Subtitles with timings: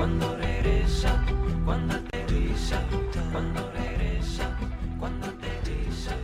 [0.00, 1.22] cuando regresa,
[1.62, 2.80] cuando aterriza,
[3.30, 4.58] cuando regresa,
[4.98, 6.16] cuando aterriza,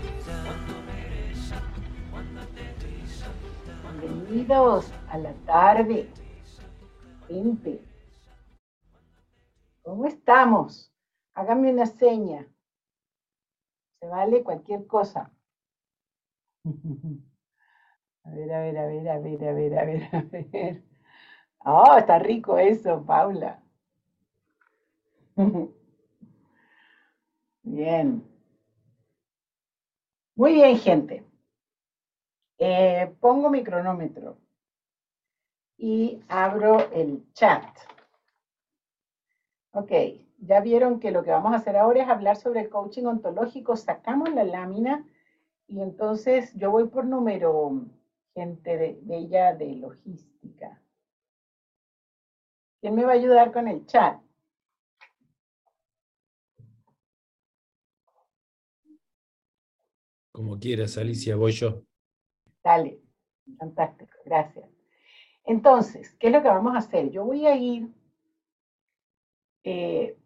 [0.47, 1.63] cuando regresa,
[2.11, 3.27] cuando aterriza.
[4.01, 6.09] Bienvenidos a la tarde.
[7.29, 7.85] Gente,
[9.83, 10.91] ¿cómo estamos?
[11.35, 12.49] Háganme una seña.
[14.01, 15.31] Se vale cualquier cosa.
[18.25, 20.83] A ver, a ver, a ver, a ver, a ver, a ver, a ver.
[21.65, 23.63] Oh, está rico eso, Paula.
[27.65, 28.23] Bien.
[30.35, 31.25] Muy bien, gente.
[32.59, 34.39] Eh, pongo mi cronómetro
[35.79, 37.65] y abro el chat.
[39.73, 39.93] Ok,
[40.39, 43.77] ya vieron que lo que vamos a hacer ahora es hablar sobre el coaching ontológico.
[43.77, 45.07] Sacamos la lámina
[45.69, 47.85] y entonces yo voy por número,
[48.35, 50.83] gente de, ella de logística.
[52.81, 54.26] ¿Quién me va a ayudar con el chat?
[60.37, 61.81] Como quieras, Alicia, voy yo.
[62.63, 63.01] Dale,
[63.57, 64.69] fantástico, gracias.
[65.45, 67.11] Entonces, ¿qué es lo que vamos a hacer?
[67.11, 67.89] Yo voy a ir
[69.65, 70.19] eh,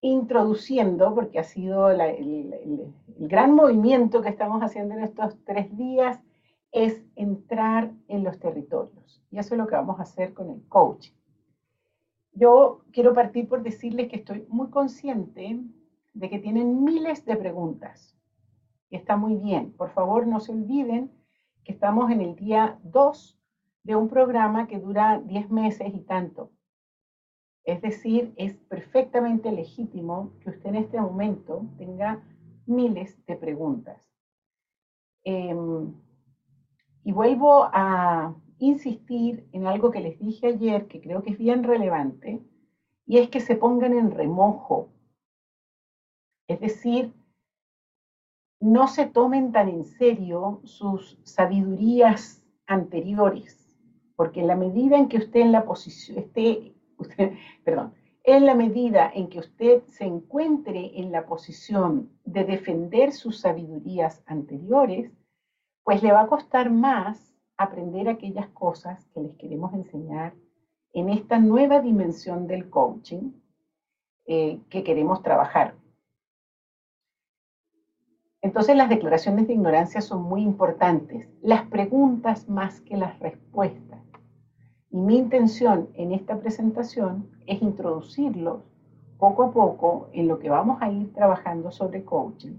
[0.00, 2.94] introduciendo, porque ha sido el, el,
[3.28, 6.18] gran movimiento que estamos haciendo en estos tres días,
[6.72, 9.22] es entrar en los territorios.
[9.30, 11.12] Y eso es lo que vamos a hacer con el coaching.
[12.32, 15.60] Yo quiero partir por decirles que estoy muy consciente
[16.14, 18.15] de que tienen miles de preguntas.
[18.90, 19.72] Está muy bien.
[19.72, 21.10] Por favor, no se olviden
[21.64, 23.38] que estamos en el día 2
[23.82, 26.50] de un programa que dura 10 meses y tanto.
[27.64, 32.22] Es decir, es perfectamente legítimo que usted en este momento tenga
[32.66, 34.08] miles de preguntas.
[35.24, 35.92] Em,
[37.02, 41.64] y vuelvo a insistir en algo que les dije ayer, que creo que es bien
[41.64, 42.40] relevante,
[43.06, 44.88] y es que se pongan en remojo.
[46.48, 47.12] Es decir,
[48.60, 53.74] no se tomen tan en serio sus sabidurías anteriores,
[54.16, 56.74] porque en la medida en que usted la posición esté,
[57.64, 57.92] perdón,
[58.24, 64.22] en la medida en que usted se encuentre en la posición de defender sus sabidurías
[64.26, 65.12] anteriores,
[65.84, 70.34] pues le va a costar más aprender aquellas cosas que les queremos enseñar
[70.92, 73.32] en esta nueva dimensión del coaching
[74.26, 75.74] eh, que queremos trabajar.
[78.46, 83.98] Entonces las declaraciones de ignorancia son muy importantes, las preguntas más que las respuestas.
[84.88, 88.62] Y mi intención en esta presentación es introducirlos
[89.18, 92.54] poco a poco en lo que vamos a ir trabajando sobre coaching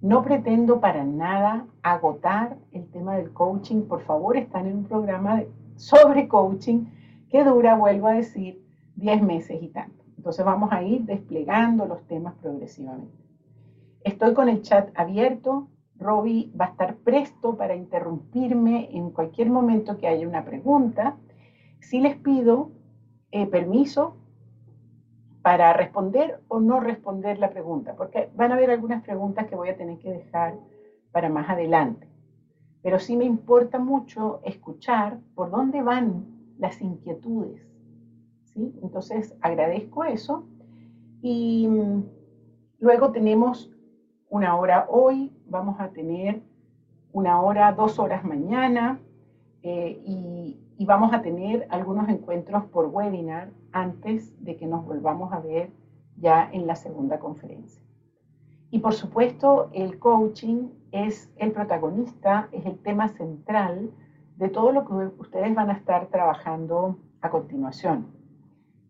[0.00, 3.82] no pretendo para nada agotar el tema del coaching.
[3.82, 5.44] Por favor, están en un programa
[5.76, 6.86] sobre coaching
[7.30, 8.60] que dura, vuelvo a decir,
[8.96, 10.04] 10 meses y tanto.
[10.16, 13.21] Entonces vamos a ir desplegando los temas progresivamente.
[14.04, 15.68] Estoy con el chat abierto.
[15.96, 21.16] Robbie va a estar presto para interrumpirme en cualquier momento que haya una pregunta.
[21.80, 22.70] Si les pido
[23.30, 24.16] eh, permiso
[25.42, 29.68] para responder o no responder la pregunta, porque van a haber algunas preguntas que voy
[29.68, 30.54] a tener que dejar
[31.12, 32.08] para más adelante.
[32.82, 36.26] Pero sí me importa mucho escuchar por dónde van
[36.58, 37.60] las inquietudes.
[38.44, 38.72] ¿sí?
[38.82, 40.44] Entonces agradezco eso.
[41.20, 42.02] Y mm,
[42.80, 43.70] luego tenemos
[44.32, 46.40] una hora hoy, vamos a tener
[47.12, 48.98] una hora, dos horas mañana,
[49.62, 55.34] eh, y, y vamos a tener algunos encuentros por webinar antes de que nos volvamos
[55.34, 55.70] a ver
[56.16, 57.82] ya en la segunda conferencia.
[58.70, 63.90] Y por supuesto, el coaching es el protagonista, es el tema central
[64.36, 68.06] de todo lo que ustedes van a estar trabajando a continuación.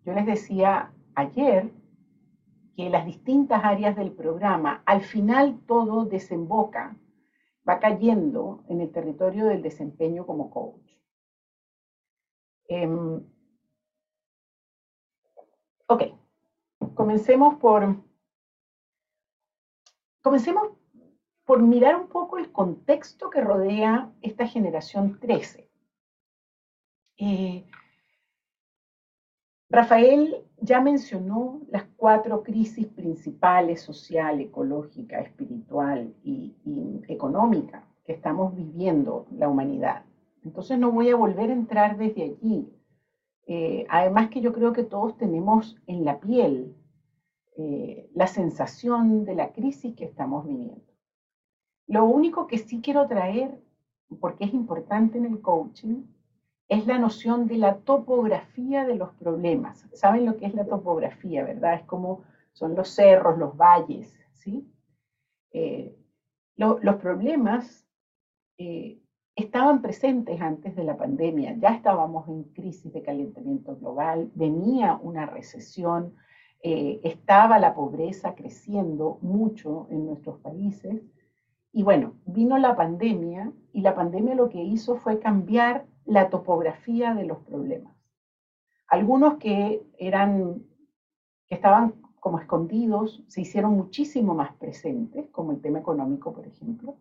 [0.05, 1.73] Yo les decía ayer
[2.77, 6.97] que las distintas áreas del programa, al final todo desemboca,
[7.69, 10.91] va cayendo en el territorio del desempeño como coach.
[12.69, 13.23] Em,
[15.87, 16.03] ok,
[16.95, 18.03] comencemos por,
[20.23, 20.71] comencemos
[21.45, 25.71] por mirar un poco el contexto que rodea esta generación 13.
[27.19, 27.67] Eh,
[29.69, 36.55] Rafael ya mencionó las cuatro crisis principales, social, ecológica, espiritual y
[37.09, 40.05] económica que estamos viviendo la humanidad.
[40.45, 42.69] Entonces no voy a volver a entrar desde allí.
[43.47, 46.75] Eh, además que yo creo que todos tenemos en la piel
[47.57, 50.83] eh, la sensación de la crisis que estamos viviendo.
[51.87, 53.61] Lo único que sí quiero traer,
[54.21, 56.05] porque es importante en el coaching,
[56.69, 59.87] es la noción de la topografía de los problemas.
[59.93, 61.75] ¿Saben lo que es la topografía, verdad?
[61.75, 62.23] Es como
[62.53, 64.69] son los cerros, los valles, ¿sí?
[65.53, 65.97] Eh,
[66.57, 67.87] los problemas
[68.59, 69.01] eh,
[69.35, 75.27] estaban presentes antes de la pandemia, ya estábamos en crisis de calentamiento global, venía una
[75.27, 76.15] recesión,
[76.63, 81.03] eh, estaba la pobreza creciendo mucho en nuestros países.
[81.73, 87.15] Y bueno, vino la pandemia y la pandemia lo que hizo fue cambiar la topografía
[87.15, 87.95] de los problemas.
[88.89, 90.63] Algunos que eran,
[91.49, 96.97] que estaban como escondidos, se hicieron muchísimo más presentes, como el tema económico, por ejemplo.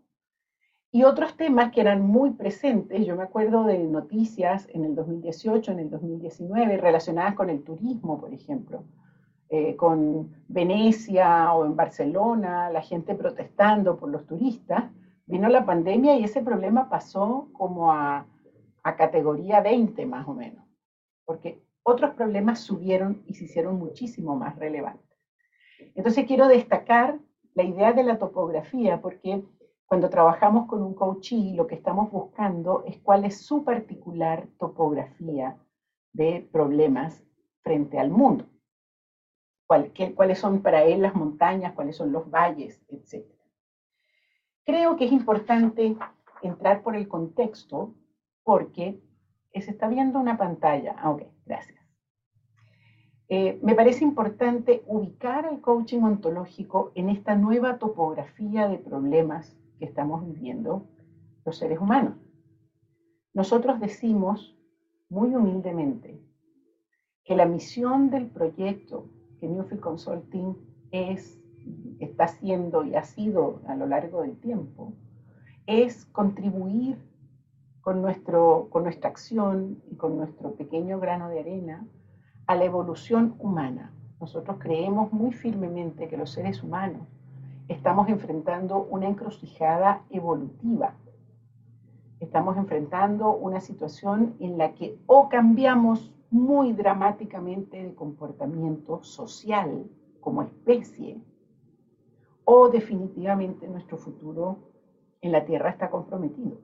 [0.92, 5.71] Y otros temas que eran muy presentes, yo me acuerdo de noticias en el 2018,
[5.71, 8.83] en el 2019, relacionadas con el turismo, por ejemplo,
[9.50, 14.86] eh, con Venecia o en Barcelona, la gente protestando por los turistas,
[15.25, 18.25] vino la pandemia y ese problema pasó como a,
[18.83, 20.66] a categoría 20 más o menos,
[21.25, 25.18] porque otros problemas subieron y se hicieron muchísimo más relevantes.
[25.95, 27.19] Entonces quiero destacar
[27.54, 29.44] la idea de la topografía, porque
[29.86, 35.57] cuando trabajamos con un coachee, lo que estamos buscando es cuál es su particular topografía
[36.13, 37.24] de problemas
[37.62, 38.45] frente al mundo
[40.16, 43.25] cuáles son para él las montañas, cuáles son los valles, etc.
[44.66, 45.95] Creo que es importante
[46.42, 47.95] entrar por el contexto
[48.43, 49.01] porque
[49.53, 50.95] se está viendo una pantalla.
[50.97, 51.79] Ah, ok, gracias.
[53.27, 59.85] Eh, me parece importante ubicar el coaching ontológico en esta nueva topografía de problemas que
[59.85, 60.89] estamos viviendo
[61.45, 62.15] los seres humanos.
[63.33, 64.57] Nosotros decimos
[65.09, 66.21] muy humildemente
[67.23, 69.09] que la misión del proyecto
[69.39, 70.55] que Newfield Consulting
[70.91, 71.41] es,
[71.99, 74.94] está haciendo y ha sido a lo largo del tiempo,
[75.67, 76.97] es contribuir
[77.81, 81.86] con, nuestro, con nuestra acción y con nuestro pequeño grano de arena
[82.48, 83.92] a la evolución humana.
[84.19, 87.01] Nosotros creemos muy firmemente que los seres humanos
[87.68, 90.94] estamos enfrentando una encrucijada evolutiva.
[92.19, 99.86] Estamos enfrentando una situación en la que o cambiamos muy dramáticamente de comportamiento social
[100.19, 101.19] como especie,
[102.45, 104.60] o definitivamente nuestro futuro
[105.22, 106.57] en la Tierra está comprometido.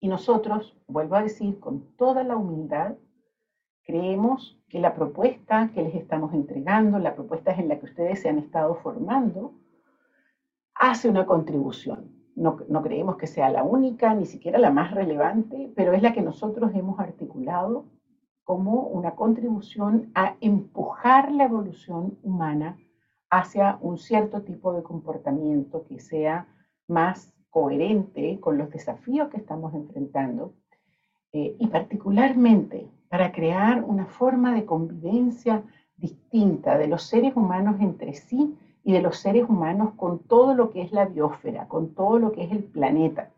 [0.00, 2.96] Y nosotros, vuelvo a decir con toda la humildad,
[3.84, 8.30] creemos que la propuesta que les estamos entregando, la propuesta en la que ustedes se
[8.30, 9.54] han estado formando,
[10.74, 12.18] hace una contribución.
[12.34, 16.14] No, no, creemos que sea la única, ni siquiera la más relevante, pero es la
[16.14, 17.84] que nosotros hemos articulado
[18.44, 22.78] como una contribución a empujar la evolución humana
[23.28, 26.48] hacia un cierto tipo de comportamiento que sea
[26.88, 30.54] más coherente con los desafíos que estamos enfrentando
[31.32, 35.64] eh, y particularmente para crear una forma de convivencia
[35.96, 40.70] distinta de los seres humanos entre sí y de los seres humanos con todo lo
[40.70, 43.30] que es la biosfera, con todo lo que es el planeta.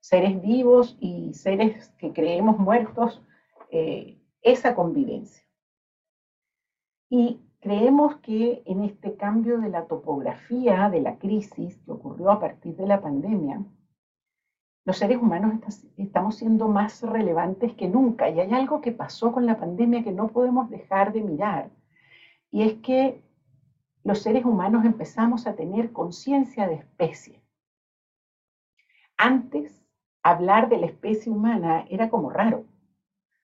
[0.00, 3.22] Seres vivos y seres que creemos muertos
[3.70, 5.44] eh, esa convivencia.
[7.08, 12.40] Y creemos que en este cambio de la topografía de la crisis que ocurrió a
[12.40, 13.64] partir de la pandemia,
[14.84, 15.54] los seres humanos
[15.96, 18.28] estamos siendo más relevantes que nunca.
[18.28, 21.70] Y hay algo que pasó con la pandemia que no podemos dejar de mirar.
[22.50, 23.22] Y es que
[24.02, 27.44] los seres humanos empezamos a tener conciencia de especie.
[29.16, 29.86] Antes,
[30.24, 32.64] hablar de la especie humana era como raro.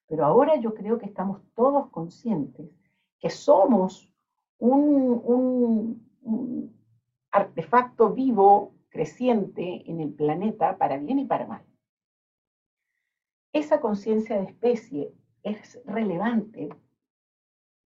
[0.08, 2.77] Pero ahora yo creo que estamos todos conscientes
[3.20, 4.12] que somos
[4.58, 6.06] un,
[7.30, 11.64] artefacto vivo, creciente en el planeta para bien y para mal.
[13.52, 16.68] Esa conciencia de especie es relevante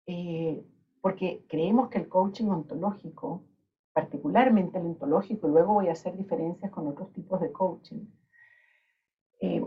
[0.07, 0.65] eh,
[1.01, 3.45] porque creemos que el coaching ontológico,
[3.93, 8.07] particularmente el ontológico, y luego voy a hacer diferencias con otros tipos de coaching,
[9.41, 9.67] eh,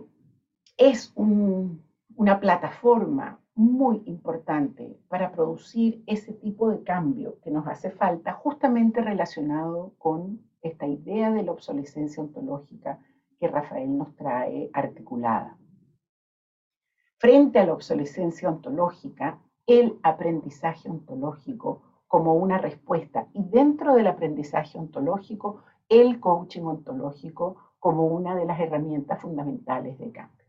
[0.77, 1.83] es un,
[2.15, 9.01] una plataforma muy importante para producir ese tipo de cambio que nos hace falta justamente
[9.01, 12.99] relacionado con esta idea de la obsolescencia ontológica
[13.39, 15.57] que Rafael nos trae articulada.
[17.17, 24.77] Frente a la obsolescencia ontológica, el aprendizaje ontológico como una respuesta y dentro del aprendizaje
[24.77, 30.44] ontológico, el coaching ontológico como una de las herramientas fundamentales de cambio.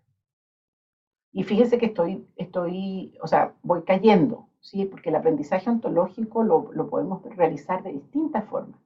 [1.36, 4.86] Y fíjense que estoy, estoy, o sea, voy cayendo, ¿sí?
[4.86, 8.80] Porque el aprendizaje ontológico lo, lo podemos realizar de distintas formas.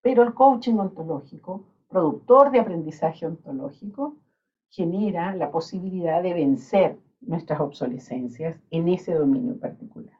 [0.00, 4.16] Pero el coaching ontológico, productor de aprendizaje ontológico,
[4.70, 10.18] genera la posibilidad de vencer nuestras obsolescencias en ese dominio particular.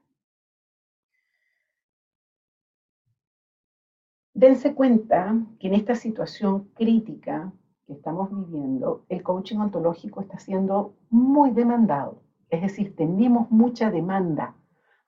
[4.35, 7.55] Dense cuenta que en esta situación crítica
[7.94, 12.23] estamos viviendo, el coaching ontológico está siendo muy demandado.
[12.49, 14.54] Es decir, tenemos mucha demanda.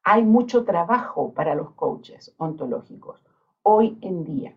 [0.04, 3.24] Hay mucho trabajo para los coaches ontológicos
[3.62, 4.56] hoy en día.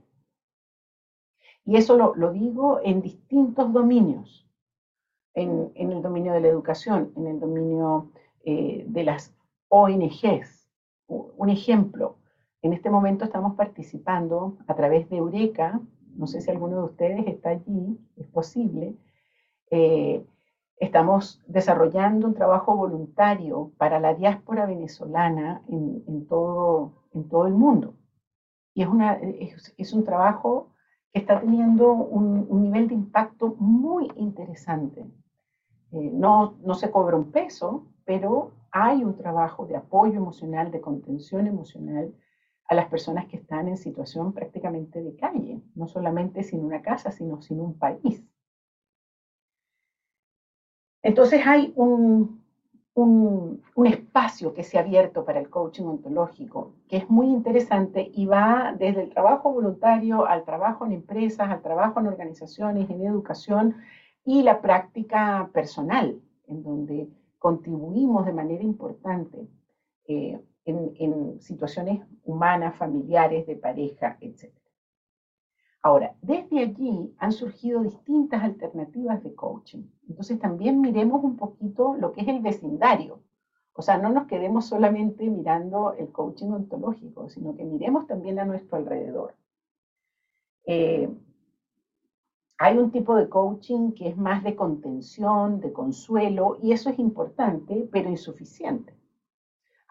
[1.65, 4.47] Y eso lo, digo en distintos dominios.
[5.33, 8.11] En, el dominio de la educación, en el dominio
[8.45, 9.35] eh, de las
[9.69, 10.69] ONGs.
[11.07, 12.17] Un ejemplo,
[12.61, 15.81] en este momento estamos participando a través de Eureka,
[16.15, 18.95] no sé si alguno de ustedes está allí, es posible.
[19.69, 20.25] Eh,
[20.77, 27.95] estamos desarrollando un trabajo voluntario para la diáspora venezolana en, todo, en todo el mundo.
[28.73, 29.13] Y es, una,
[29.77, 30.71] es, un trabajo
[31.13, 35.05] que está teniendo un, nivel de impacto muy interesante.
[35.91, 40.81] Eh, no, no se cobra un peso, pero hay un trabajo de apoyo emocional, de
[40.81, 42.13] contención emocional,
[42.67, 47.11] a las personas que están en situación prácticamente de calle, no solamente sin una casa,
[47.11, 48.23] sino sin un país.
[51.03, 52.43] Entonces hay un,
[52.95, 58.25] un, espacio que se ha abierto para el coaching ontológico, que es muy interesante y
[58.25, 63.75] va desde el trabajo voluntario al trabajo en empresas, al trabajo en organizaciones, en educación
[64.23, 69.47] y la práctica personal, en donde contribuimos de manera importante
[70.07, 74.51] eh, en, situaciones humanas, familiares, de pareja, etc.
[75.81, 79.83] Ahora, desde allí han surgido distintas alternativas de coaching.
[80.09, 83.21] Entonces también miremos un poquito lo que es el vecindario.
[83.73, 88.45] O sea, no nos quedemos solamente mirando el coaching ontológico, sino que miremos también a
[88.45, 89.35] nuestro alrededor.
[90.65, 91.09] Eh,
[92.57, 96.97] hay un tipo de coaching que es más de contención, de consuelo, y eso es
[96.99, 98.93] importante, pero insuficiente.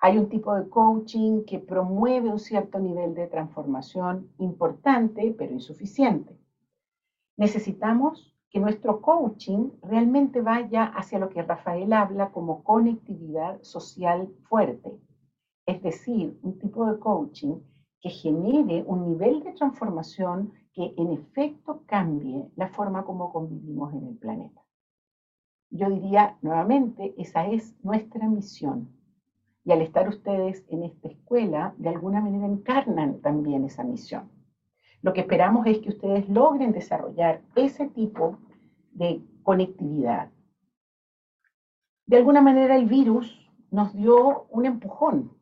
[0.04, 6.38] Hay un tipo de coaching que promueve un cierto nivel de transformación importante, pero insuficiente.
[7.38, 14.92] Necesitamos que nuestro coaching realmente vaya hacia lo que Rafael habla como conectividad social fuerte,
[15.64, 17.62] es decir, un tipo de coaching
[17.98, 24.06] que genere un nivel de transformación que en efecto cambie la forma como convivimos en
[24.08, 24.60] el planeta.
[25.70, 28.93] Yo diría nuevamente, esa es nuestra misión
[29.64, 34.30] y al estar ustedes en esta escuela, de alguna manera encarnan también esa misión.
[35.00, 38.38] Lo que esperamos es que ustedes logren desarrollar ese tipo
[38.92, 40.30] de conectividad.
[42.06, 45.32] De alguna manera el virus nos dio un empujón.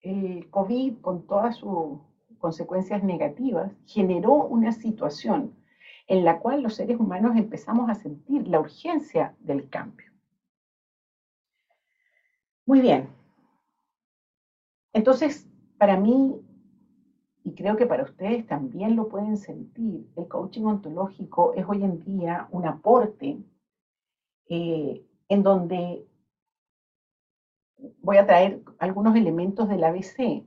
[0.00, 1.98] El COVID, con todas sus
[2.38, 5.54] consecuencias negativas, generó una situación
[6.06, 10.11] en la cual los seres humanos empezamos a sentir la urgencia del cambio.
[12.72, 13.10] Muy bien.
[14.94, 16.40] Entonces, para mí,
[17.44, 22.02] y creo que para ustedes también lo pueden sentir, el coaching ontológico es hoy en
[22.02, 23.36] día un aporte
[24.48, 26.06] eh, en donde
[28.00, 30.42] voy a traer algunos elementos del ABC.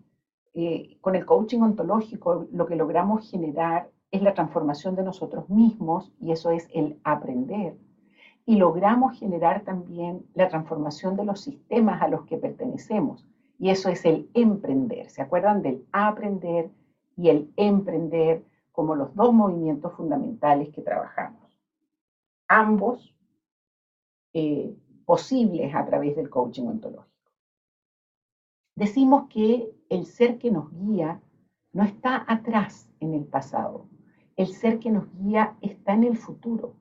[0.56, 6.12] Eh, con el coaching ontológico lo que logramos generar es la transformación de nosotros mismos
[6.20, 7.78] y eso es el aprender
[8.46, 13.26] y logramos generar también la transformación de los sistemas a los que pertenecemos.
[13.58, 15.10] Y eso es el emprender.
[15.10, 16.70] ¿Se acuerdan del aprender
[17.18, 21.58] y el emprender como los dos movimientos fundamentales que trabajamos?
[22.48, 23.16] Ambos
[24.34, 24.76] eh,
[25.06, 27.32] posibles a través del coaching ontológico.
[28.76, 31.22] Decimos que el ser que nos guía
[31.72, 33.88] no está atrás en el pasado.
[34.36, 36.76] El ser que nos guía está en el futuro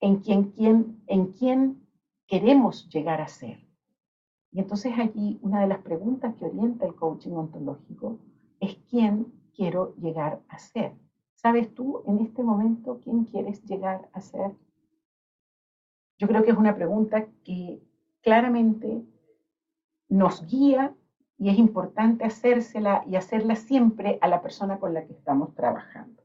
[0.00, 1.86] en quién, en quién
[2.26, 3.58] queremos llegar a ser.
[4.52, 8.18] Y entonces allí una de las preguntas que orienta el coaching ontológico
[8.58, 10.92] es quién quiero llegar a ser.
[11.34, 14.52] ¿Sabes tú en este momento quién quieres llegar a ser?
[16.18, 17.82] Yo creo que es una pregunta que
[18.20, 19.02] claramente
[20.08, 20.94] nos guía
[21.38, 26.22] y es importante hacérsela y hacerla siempre a la persona con la que estamos trabajando.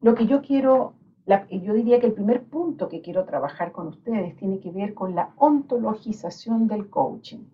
[0.00, 0.94] Lo que yo quiero
[1.26, 5.14] yo diría que el primer punto que quiero trabajar con ustedes tiene que ver con
[5.14, 7.44] la ontologización del coaching.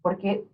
[0.00, 0.48] Porque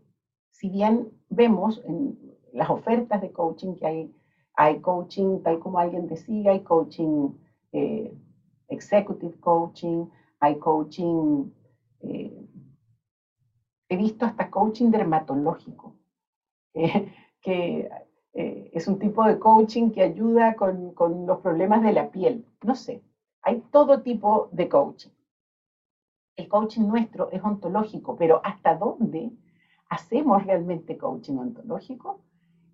[0.50, 2.18] si bien vemos en
[2.52, 4.14] las ofertas de coaching que hay,
[4.54, 7.30] hay coaching, tal como alguien decía, hay coaching
[7.72, 8.12] eh,
[8.68, 10.06] executive coaching,
[10.40, 11.50] hay coaching,
[12.00, 12.46] eh,
[13.88, 15.94] he visto hasta coaching dermatológico,
[17.42, 17.88] que
[18.40, 20.94] eh, es un tipo de coaching que ayuda con,
[21.26, 22.46] los problemas de la piel.
[22.62, 23.02] No sé,
[23.42, 25.10] hay todo tipo de coaching.
[26.36, 29.32] El coaching nuestro es ontológico, pero ¿hasta dónde
[29.88, 32.20] hacemos realmente coaching ontológico?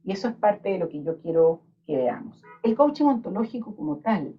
[0.04, 2.42] Y eso es parte de lo que yo quiero que veamos.
[2.62, 4.38] El coaching ontológico como tal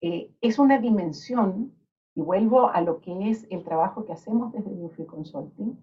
[0.00, 1.74] eh, es una dimensión,
[2.14, 5.78] y vuelvo a lo que es el trabajo que hacemos desde New Free Consulting,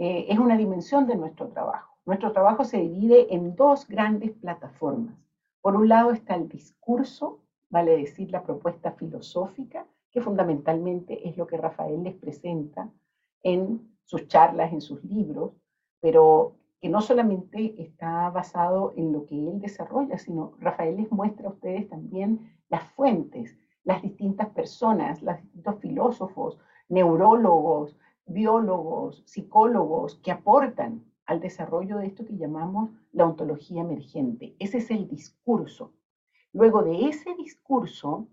[0.00, 1.95] eh, es una dimensión de nuestro trabajo.
[2.06, 5.16] Nuestro trabajo se divide en dos grandes plataformas.
[5.60, 11.48] Por un lado está el discurso, vale decir la propuesta filosófica, que fundamentalmente es lo
[11.48, 12.88] que Rafael les presenta
[13.42, 15.54] en sus charlas, en sus libros,
[16.00, 21.48] pero que no solamente está basado en lo que él desarrolla, sino Rafael les muestra
[21.48, 26.56] a ustedes también las fuentes, las distintas personas, los distintos filósofos,
[26.88, 34.54] neurólogos, biólogos, psicólogos que aportan al desarrollo de esto que llamamos la ontología emergente.
[34.58, 35.92] Ese es el discurso.
[36.52, 38.28] Luego de ese discurso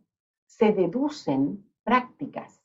[0.46, 2.62] se deducen prácticas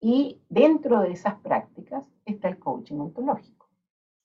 [0.00, 3.68] y dentro de esas prácticas está el coaching ontológico.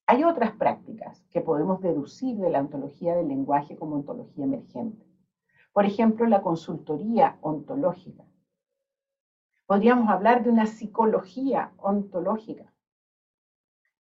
[0.08, 5.06] Hay otras prácticas que podemos deducir de la ontología del lenguaje como ontología emergente.
[5.74, 8.26] Por ejemplo, la consultoría ontológica.
[9.68, 12.74] Podríamos hablar de una psicología ontológica.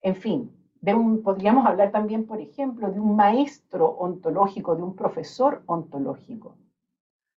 [0.02, 0.57] En fin,
[1.24, 6.56] podríamos hablar también, por ejemplo, de un maestro ontológico, de un profesor ontológico.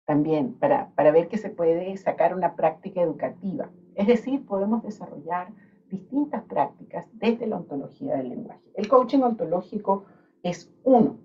[0.05, 3.69] También para, para ver que se puede sacar una práctica educativa.
[3.95, 5.49] Es decir, podemos desarrollar
[5.89, 8.71] distintas prácticas desde la ontología del lenguaje.
[8.75, 10.05] El coaching ontológico
[10.43, 11.17] es uno,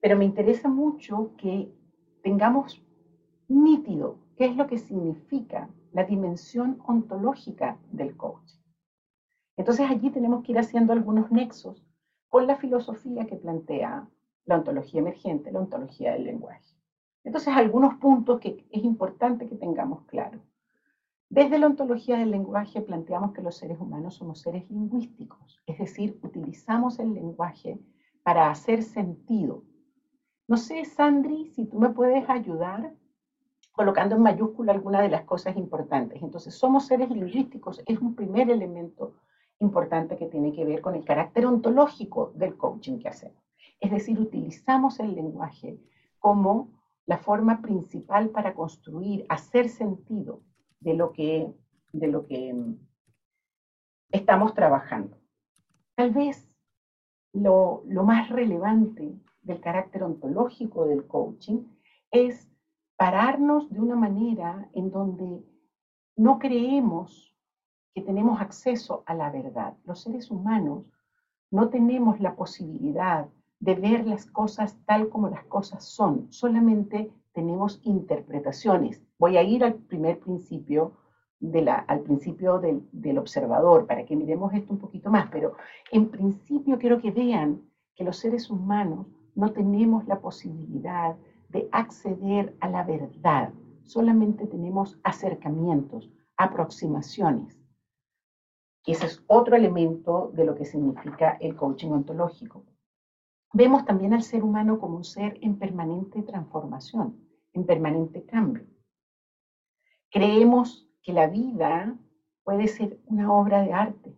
[0.00, 1.72] pero me interesa mucho que
[2.22, 2.82] tengamos
[3.48, 8.59] nítido qué es lo que significa la dimensión ontológica del coaching.
[9.60, 11.84] Entonces allí tenemos que ir haciendo algunos nexos
[12.30, 14.08] con la filosofía que plantea
[14.46, 16.74] la ontología emergente, la ontología del lenguaje.
[17.24, 20.40] Entonces algunos puntos que es importante que tengamos claro.
[21.28, 26.18] Desde la ontología del lenguaje planteamos que los seres humanos somos seres lingüísticos, es decir,
[26.22, 27.78] utilizamos el lenguaje
[28.22, 29.62] para hacer sentido.
[30.48, 32.94] No sé, Sandri, si tú me puedes ayudar
[33.72, 36.22] colocando en mayúscula alguna de las cosas importantes.
[36.22, 39.16] Entonces, somos seres lingüísticos, es un primer elemento
[39.60, 43.42] importante que tiene que ver con el carácter ontológico del coaching que hacemos.
[43.78, 45.78] Es decir, utilizamos el lenguaje
[46.18, 50.42] como la forma principal para construir, hacer sentido
[50.80, 51.52] de lo que,
[51.92, 52.78] de lo que mm,
[54.10, 55.18] estamos trabajando.
[55.94, 56.50] Tal vez
[57.32, 61.64] lo, lo más relevante del carácter ontológico del coaching
[62.10, 62.50] es
[62.96, 65.42] pararnos de una manera en donde
[66.16, 67.34] no creemos
[67.94, 69.74] que tenemos acceso a la verdad.
[69.84, 70.84] Los seres humanos
[71.50, 77.80] no tenemos la posibilidad de ver las cosas tal como las cosas son, solamente tenemos
[77.84, 79.02] interpretaciones.
[79.18, 80.92] Voy a ir al primer principio,
[81.40, 85.56] de al principio del, del observador, para que miremos esto un poquito más, pero
[85.90, 87.62] en principio quiero que vean
[87.94, 91.16] que los seres humanos no tenemos la posibilidad
[91.48, 93.52] de acceder a la verdad,
[93.84, 97.59] solamente tenemos acercamientos, aproximaciones.
[98.86, 102.64] Ese es otro elemento de lo que significa el coaching ontológico.
[103.52, 108.66] Vemos también al ser humano como un ser en permanente transformación, en permanente cambio.
[110.10, 111.96] Creemos que la vida
[112.44, 114.16] puede ser una obra de arte.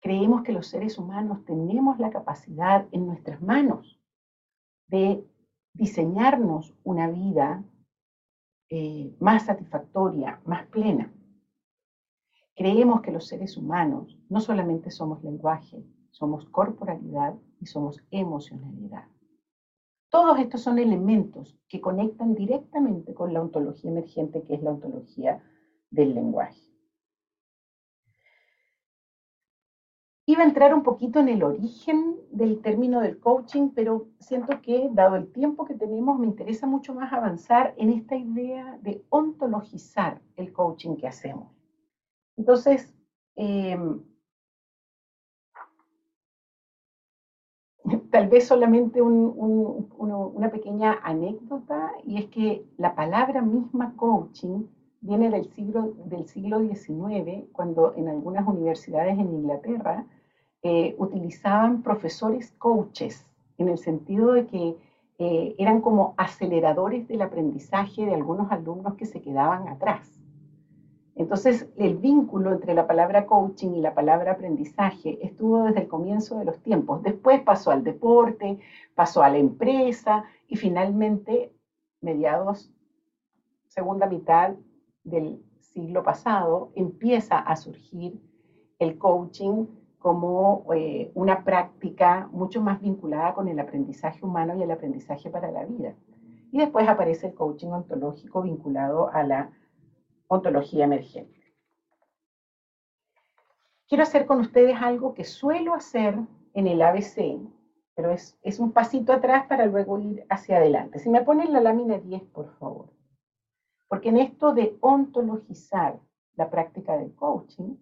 [0.00, 4.00] Creemos que los seres humanos tenemos la capacidad en nuestras manos
[4.88, 5.24] de
[5.74, 7.64] diseñarnos una vida
[8.68, 11.12] eh, más satisfactoria, más plena.
[12.62, 19.02] Creemos que los seres humanos no solamente somos lenguaje, somos corporalidad y somos emocionalidad.
[20.08, 25.42] Todos estos son elementos que conectan directamente con la ontología emergente, que es la ontología
[25.90, 26.62] del lenguaje.
[30.26, 34.88] Iba a entrar un poquito en el origen del término del coaching, pero siento que,
[34.92, 40.22] dado el tiempo que tenemos, me interesa mucho más avanzar en esta idea de ontologizar
[40.36, 41.61] el coaching que hacemos.
[42.36, 42.94] Entonces,
[43.36, 43.76] eh,
[48.10, 54.64] tal vez solamente una pequeña anécdota, y es que la palabra misma coaching
[55.00, 60.06] viene del siglo, del siglo XIX, cuando en algunas universidades en Inglaterra
[60.62, 63.26] eh, utilizaban profesores coaches,
[63.58, 64.76] en el sentido de que
[65.18, 70.21] eh, eran como aceleradores del aprendizaje de algunos alumnos que se quedaban atrás.
[71.14, 76.38] Entonces, el vínculo entre la palabra coaching y la palabra aprendizaje estuvo desde el comienzo
[76.38, 77.02] de los tiempos.
[77.02, 78.58] Después pasó al deporte,
[78.94, 81.52] pasó a la empresa y finalmente,
[82.00, 82.72] mediados,
[83.68, 84.54] segunda mitad
[85.04, 88.18] del siglo pasado, empieza a surgir
[88.78, 89.66] el coaching
[89.98, 95.50] como eh, una práctica mucho más vinculada con el aprendizaje humano y el aprendizaje para
[95.50, 95.94] la vida.
[96.50, 99.52] Y después aparece el coaching ontológico vinculado a la
[100.34, 101.40] ontología emergente.
[103.86, 106.18] Quiero hacer con ustedes algo que suelo hacer
[106.54, 107.38] en el ABC,
[107.94, 110.98] pero es, un pasito atrás para luego ir hacia adelante.
[110.98, 112.90] Si me ponen la lámina 10, por favor.
[113.88, 116.00] Porque en esto de ontologizar
[116.36, 117.76] la práctica del coaching,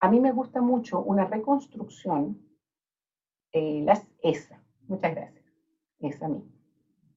[0.00, 2.44] a mí me gusta mucho una reconstrucción,
[3.52, 5.44] eh, las, esa, muchas gracias,
[6.00, 6.50] esa misma.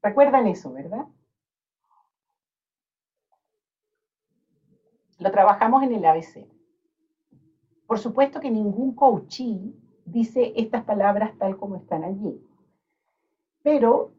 [0.04, 1.08] ¿Recuerdan eso, verdad?
[5.20, 6.48] Lo trabajamos en el ABC.
[7.88, 9.74] Por supuesto que ningún coachee
[10.06, 12.42] dice estas palabras tal como están allí,
[13.62, 14.12] pero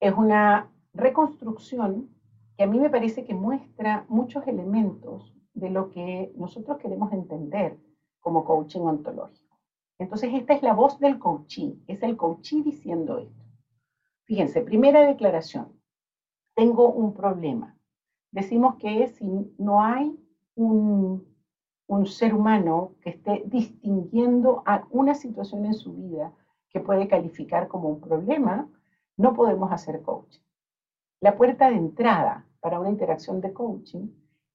[0.00, 2.10] es una reconstrucción
[2.56, 7.78] que a mí me parece que muestra muchos elementos de lo que nosotros queremos entender
[8.20, 9.58] como coaching ontológico.
[9.98, 13.44] Entonces, esta es la voz del coachee, es el coachee diciendo esto.
[14.24, 15.80] Fíjense, primera declaración,
[16.54, 17.75] tengo un problema.
[18.30, 20.18] Decimos que si no hay
[20.54, 21.24] un,
[22.06, 26.32] ser humano que esté distinguiendo a una situación en su vida
[26.68, 28.68] que puede calificar como un problema,
[29.16, 30.40] no podemos hacer coaching.
[31.20, 34.08] La puerta de entrada para una interacción de coaching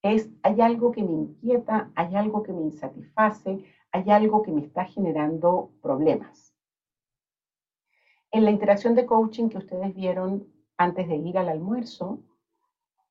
[0.03, 4.62] es, hay algo que me inquieta, hay algo que me insatisface, hay algo que me
[4.62, 6.53] está generando problemas.
[8.31, 12.19] En la interacción de coaching que ustedes vieron antes de ir al almuerzo,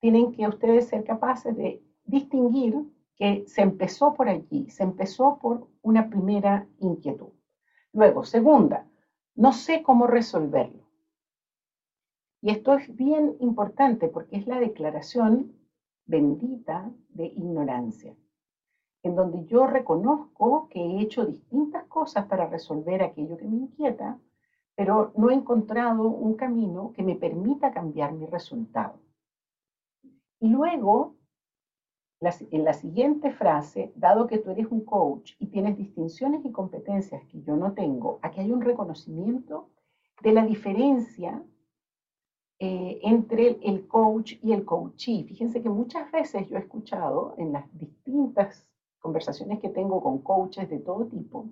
[0.00, 2.74] tienen que ustedes ser capaces de distinguir
[3.16, 7.32] que se empezó por allí, se empezó por una primera inquietud.
[7.92, 8.86] Luego, segunda,
[9.34, 10.88] no sé cómo resolverlo.
[12.40, 15.52] Y esto es bien importante porque es la declaración
[16.06, 18.16] bendita de ignorancia,
[19.02, 24.18] en donde yo reconozco que he hecho distintas cosas para resolver aquello que me inquieta,
[24.74, 28.98] pero no he encontrado un camino que me permita cambiar mi resultado.
[30.40, 31.16] Y luego
[32.50, 37.24] en la siguiente frase, dado que tú eres un coach y tienes distinciones y competencias
[37.28, 39.70] que yo no tengo, aquí hay un reconocimiento
[40.22, 41.42] de la diferencia
[42.58, 45.24] eh, entre el coach y el coachee.
[45.24, 50.68] Fíjense que muchas veces yo he escuchado en las distintas conversaciones que tengo con coaches
[50.68, 51.46] de todo tipo,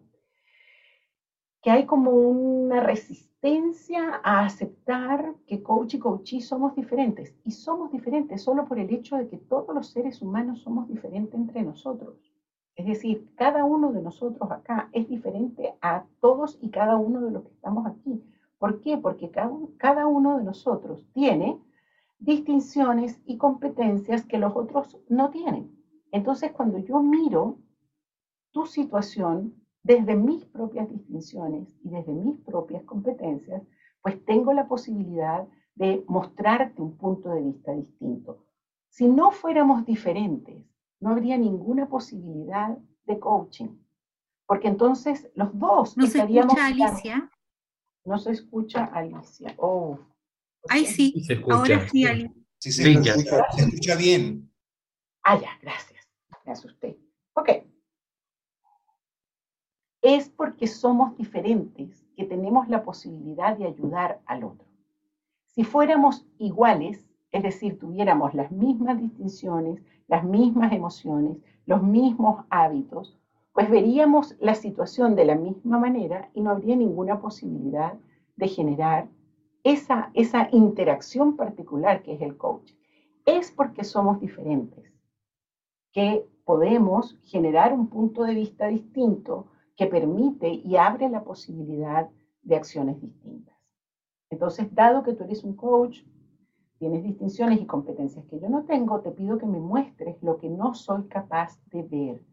[1.62, 7.34] que hay como una resistencia a aceptar que coach y coachee somos diferentes.
[7.44, 11.34] Y somos diferentes solo por el hecho de que todos los seres humanos somos diferentes
[11.34, 12.16] entre nosotros.
[12.76, 17.32] Es decir, cada uno de nosotros acá es diferente a todos y cada uno de
[17.32, 18.22] los que estamos aquí.
[18.58, 18.96] ¿Por qué?
[18.96, 21.60] Porque cada uno de nosotros tiene
[22.20, 25.76] distinciones y competencias que los otros no tienen.
[26.12, 27.58] Entonces, cuando yo miro
[28.52, 29.54] tu situación,
[29.88, 33.62] desde mis propias distinciones y desde mis propias competencias,
[34.02, 38.44] pues tengo la posibilidad de mostrarte un punto de vista distinto.
[38.90, 40.62] Si no fuéramos diferentes,
[41.00, 43.78] no habría ninguna posibilidad de coaching,
[44.46, 46.52] porque entonces los dos ¿No estaríamos...
[46.52, 47.30] se escucha, Alicia?
[48.04, 49.54] No se escucha, Alicia.
[49.56, 49.98] Oh.
[50.68, 51.56] Ay, sí, Se escucha.
[51.56, 52.34] ahora sí, Alicia.
[52.58, 53.52] Sí, se, Sí, escucha, ya.
[53.52, 54.52] se escucha bien.
[55.22, 56.06] Ah, ya, gracias.
[56.44, 56.98] Me asusté.
[57.34, 57.48] Ok.
[60.02, 64.66] Es porque somos diferentes que tenemos la posibilidad de ayudar al otro.
[65.46, 73.18] Si fuéramos iguales, es decir, tuviéramos las mismas distinciones, las mismas emociones, los mismos hábitos,
[73.52, 77.94] pues veríamos la situación de la misma manera y no habría ninguna posibilidad
[78.36, 79.08] de generar
[79.64, 82.72] esa, esa interacción particular que es el coach.
[83.26, 84.92] Es porque somos diferentes
[85.92, 92.10] que podemos generar un punto de vista distinto que permite y abre la posibilidad
[92.42, 93.56] de acciones distintas.
[94.28, 96.02] Entonces, dado que tú eres un coach,
[96.78, 100.50] tienes distinciones y competencias que yo no tengo, te pido que me muestres lo que
[100.50, 102.24] no soy capaz de ver.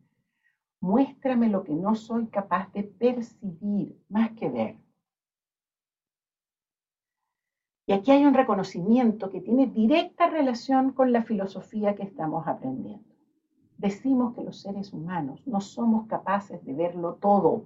[0.81, 4.77] Muéstrame lo que no soy capaz de percibir, más que ver.
[7.86, 13.14] Y aquí hay un reconocimiento que tiene directa relación con la filosofía que estamos aprendiendo.
[13.77, 17.65] Decimos que los seres humanos no somos capaces de verlo todo.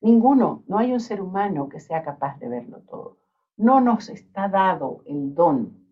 [0.00, 3.18] Ninguno, no hay un ser humano que sea capaz de verlo todo.
[3.56, 5.86] No nos está dado el don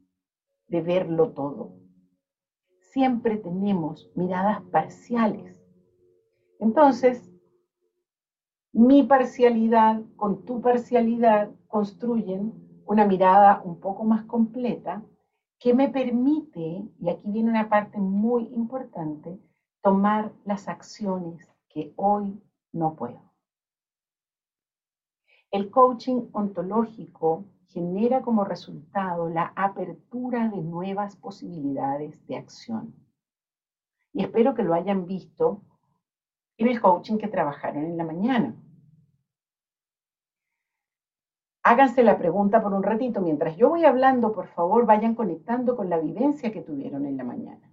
[0.69, 1.73] de verlo todo.
[2.95, 5.61] siempre tenemos miradas parciales.
[6.61, 7.29] Entonces,
[8.73, 12.53] mi parcialidad con tu parcialidad construyen
[12.87, 15.03] una mirada un poco más completa
[15.65, 19.41] que me permite, y aquí viene una parte muy importante,
[19.81, 22.39] tomar las acciones que hoy
[22.73, 23.33] no puedo.
[25.51, 32.95] El coaching ontológico genera como resultado la apertura de nuevas posibilidades de acción.
[34.13, 35.63] Y espero que lo hayan visto
[36.59, 38.55] en el coaching que trabajaron en la mañana.
[41.65, 43.21] Háganse la pregunta por un ratito.
[43.21, 47.25] Mientras yo voy hablando, por favor, vayan conectando con la vivencia que tuvieron en la
[47.25, 47.73] mañana.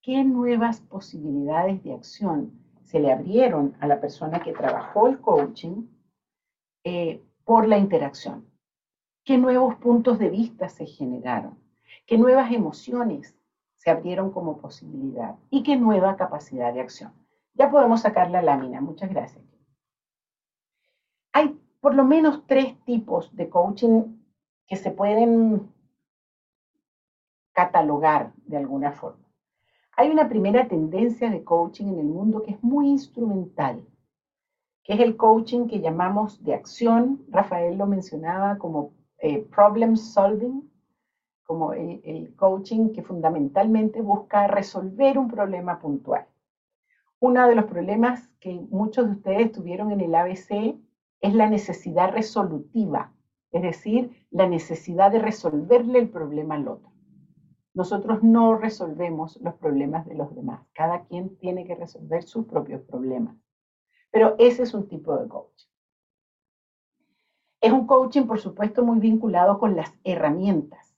[0.00, 5.86] ¿Qué nuevas posibilidades de acción se le abrieron a la persona que trabajó el coaching
[6.84, 8.46] eh, por la interacción?
[9.26, 11.58] qué nuevos puntos de vista se generaron,
[12.06, 13.36] qué nuevas emociones
[13.74, 17.12] se abrieron como posibilidad y qué nueva capacidad de acción.
[17.54, 18.80] Ya podemos sacar la lámina.
[18.80, 19.44] Muchas gracias.
[21.86, 24.18] Por lo menos tres tipos de coaching
[24.66, 25.72] que se pueden
[27.52, 29.24] catalogar de alguna forma.
[29.92, 33.86] Hay una primera tendencia de coaching en el mundo que es muy instrumental,
[34.82, 37.24] que es el coaching que llamamos de acción.
[37.28, 40.68] Rafael lo mencionaba como eh, problem solving,
[41.44, 46.26] como el, coaching que fundamentalmente busca resolver un problema puntual.
[47.20, 50.84] Uno de los problemas que muchos de ustedes tuvieron en el ABC
[51.26, 53.12] es la necesidad resolutiva,
[53.50, 56.92] es decir, la necesidad de resolverle el problema al otro.
[57.74, 62.80] Nosotros no resolvemos los problemas de los demás, cada quien tiene que resolver sus propios
[62.82, 63.36] problemas.
[64.10, 65.68] Pero ese es un tipo de coaching.
[67.60, 70.96] Es un coaching, por supuesto, muy vinculado con las herramientas.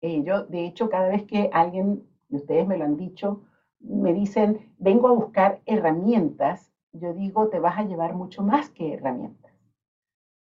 [0.00, 3.42] Eh, yo, de hecho, cada vez que alguien, y ustedes me lo han dicho,
[3.78, 8.94] me dicen, vengo a buscar herramientas, yo digo, te vas a llevar mucho más que
[8.94, 9.49] herramientas.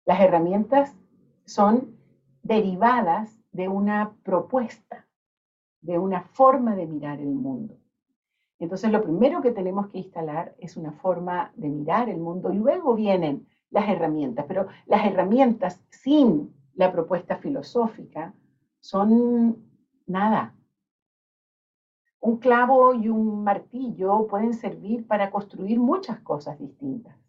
[0.07, 0.95] Las herramientas
[1.43, 1.97] son
[2.41, 5.05] derivadas de una propuesta,
[5.81, 7.77] de una forma de mirar el mundo.
[8.57, 12.57] Entonces, lo primero que tenemos que instalar es una forma de mirar el mundo y
[12.57, 18.33] luego vienen las herramientas, pero las herramientas sin la propuesta filosófica
[18.79, 19.57] son
[20.05, 20.55] nada.
[22.21, 27.26] Un clavo y un martillo pueden servir para construir muchas cosas distintas.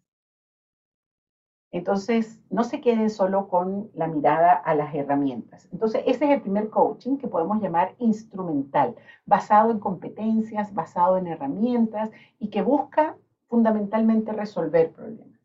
[1.71, 5.67] Entonces, no se queden solo con la mirada a las herramientas.
[5.71, 11.27] Entonces, ese es el primer coaching que podemos llamar instrumental, basado en competencias, basado en
[11.27, 13.15] herramientas y que busca
[13.47, 15.39] fundamentalmente resolver problemas.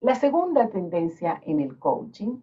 [0.00, 2.38] La segunda tendencia en el coaching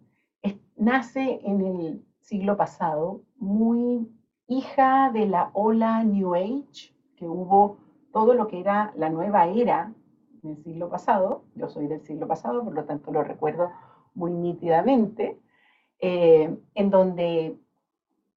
[0.76, 4.08] nace en el siglo pasado, muy
[4.48, 7.78] hija de la ola New Age, que hubo
[8.12, 9.92] todo lo que era la nueva era
[10.42, 11.44] en el siglo pasado.
[11.54, 13.70] Yo soy del siglo pasado, por lo tanto lo recuerdo
[14.14, 15.38] muy nítidamente,
[16.00, 17.56] eh, en donde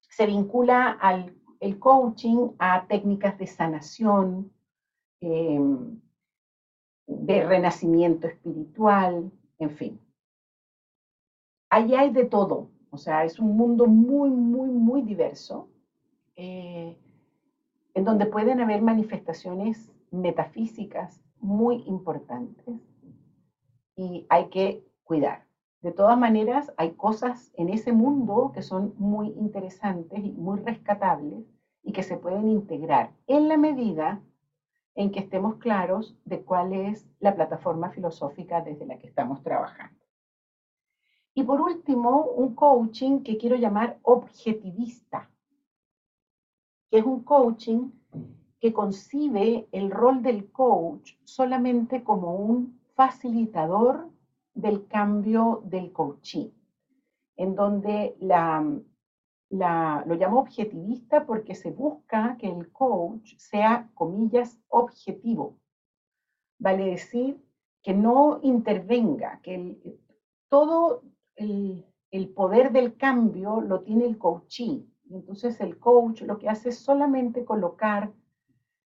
[0.08, 4.52] se vincula al el coaching a técnicas de sanación,
[5.20, 5.58] eh,
[7.06, 10.00] de renacimiento espiritual, en fin.
[11.70, 15.68] Allí hay de todo, o sea, es un mundo muy, muy, muy diverso,
[16.36, 16.96] eh,
[17.94, 22.80] en donde pueden haber manifestaciones metafísicas muy importantes
[23.96, 25.46] y hay que cuidar.
[25.80, 31.44] De todas maneras, hay cosas en ese mundo que son muy interesantes y muy rescatables
[31.82, 34.20] y que se pueden integrar en la medida
[34.96, 40.00] en que estemos claros de cuál es la plataforma filosófica desde la que estamos trabajando.
[41.34, 45.30] Y por último, un coaching que quiero llamar objetivista,
[46.90, 47.90] que es un coaching
[48.66, 54.10] que concibe el rol del coach solamente como un facilitador
[54.54, 56.48] del cambio del coaching,
[57.36, 58.64] en donde la,
[60.04, 65.60] lo llamo objetivista porque se busca que el coach sea, comillas, objetivo.
[66.58, 67.40] Vale decir
[67.84, 69.78] que no intervenga, que
[70.48, 71.04] todo
[71.36, 71.86] el,
[72.34, 74.84] poder del cambio lo tiene el coachee.
[75.08, 78.12] Entonces el coach lo que hace es solamente colocar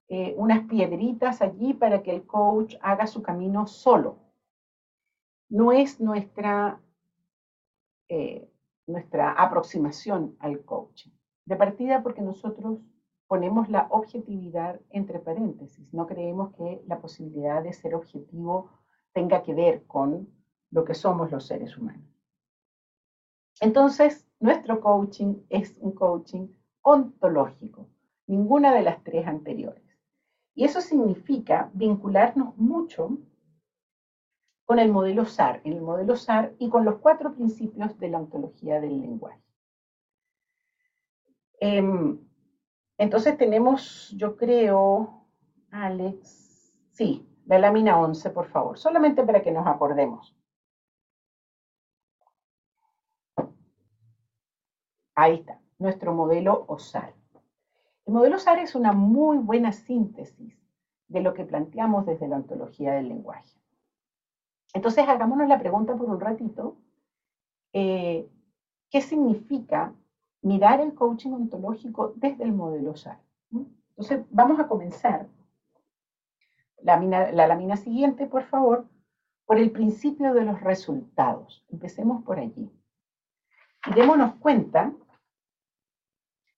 [0.09, 4.19] eh, unas piedritas allí para que el coach haga su camino solo.
[5.49, 6.81] No es nuestra
[8.09, 8.49] eh,
[8.87, 11.11] nuestra aproximación al coaching.
[11.45, 12.79] De partida porque nosotros
[13.27, 15.93] ponemos la objetividad entre paréntesis.
[15.93, 18.71] No creemos que la posibilidad de ser objetivo
[19.13, 20.29] tenga que ver con
[20.71, 22.07] lo que somos los seres humanos.
[23.59, 26.47] Entonces, nuestro coaching es un coaching
[26.81, 27.89] ontológico.
[28.27, 29.86] ninguna de las tres anteriores.
[30.57, 33.15] Y eso significa vincularnos mucho
[34.65, 38.17] con el modelo SAR, en el modelo SAR y con los cuatro principios de la
[38.17, 39.39] ontología del lenguaje.
[41.59, 42.19] Em,
[42.97, 45.27] entonces tenemos, yo creo,
[45.69, 50.35] Alex, sí, la lámina 11, por favor, solamente para que nos acordemos.
[55.13, 57.16] Ahí está, nuestro modelo OSAR.
[58.07, 60.57] El modelo SAR es una muy buena síntesis
[61.09, 63.59] de lo que planteamos desde la ontología del lenguaje.
[64.73, 66.77] Entonces, hagámonos la pregunta por un ratito.
[67.73, 68.29] Eh,
[68.89, 69.93] ¿Qué significa
[70.41, 73.19] mirar el coaching ontológico desde el modelo SAR?
[73.51, 75.27] Entonces, vamos a comenzar
[76.81, 77.01] la,
[77.47, 78.87] lámina siguiente, por favor,
[79.45, 81.65] por el principio de los resultados.
[81.69, 82.71] Empecemos por allí.
[83.93, 84.93] Démonos cuenta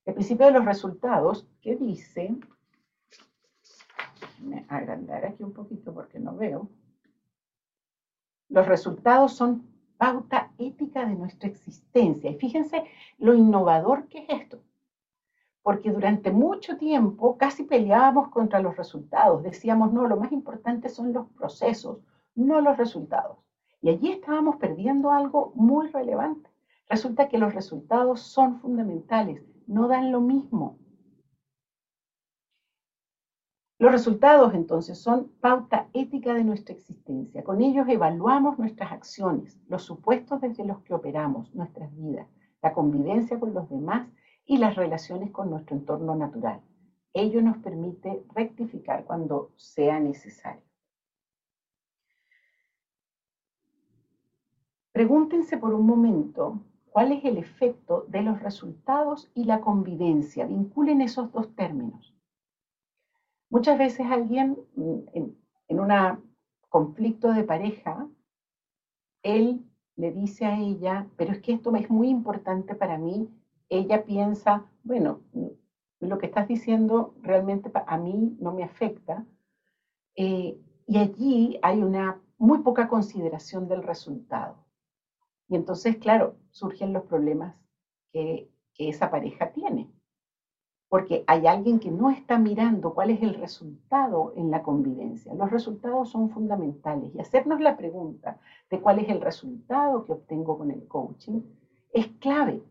[0.10, 2.36] el principio de los resultados, que dice,
[4.40, 6.68] me agrandar aquí un poquito porque no veo,
[8.50, 9.68] los resultados son
[9.98, 12.32] pauta ética de nuestra existencia.
[12.32, 12.86] Y fíjense
[13.20, 14.64] lo innovador que es esto,
[15.62, 21.14] porque durante mucho tiempo casi peleábamos contra los resultados, decíamos, no, lo más importante son
[21.14, 22.00] los procesos,
[22.34, 23.38] no los resultados.
[23.82, 26.50] Y allí estábamos perdiendo algo muy relevante.
[26.90, 30.80] Resulta que los resultados son fundamentales, no dan lo mismo.
[33.78, 37.44] Los resultados entonces son pauta ética de nuestra existencia.
[37.44, 42.28] Con ellos evaluamos nuestras acciones, los supuestos desde los que operamos, nuestras vidas,
[42.64, 44.10] la convivencia con los demás
[44.44, 46.62] y las relaciones con nuestro entorno natural.
[47.14, 50.64] Ello nos permite rectificar cuando sea necesario.
[54.92, 56.60] Pregúntense por un momento
[57.00, 60.46] ¿Cuál es el efecto de los resultados y la convivencia?
[60.46, 62.14] Vinculen esos dos términos.
[63.50, 64.98] Muchas veces alguien mm,
[65.70, 65.94] en, un
[66.68, 68.06] conflicto de pareja,
[69.24, 69.64] él
[69.96, 73.30] le dice a ella, pero es que esto es muy importante para mí.
[73.70, 75.48] Ella piensa, bueno, mm,
[76.02, 79.24] lo que estás diciendo realmente a mí no me afecta.
[80.18, 84.69] Eh, y allí hay una muy poca consideración del resultado.
[85.50, 87.56] Y entonces, claro, surgen los problemas
[88.12, 89.92] que, esa pareja tiene.
[90.88, 95.34] Porque hay alguien que no está mirando cuál es el resultado en la convivencia.
[95.34, 100.58] Los resultados son fundamentales y hacernos la pregunta de cuál es el resultado que obtengo
[100.58, 101.42] con el coaching
[101.92, 102.64] es clave.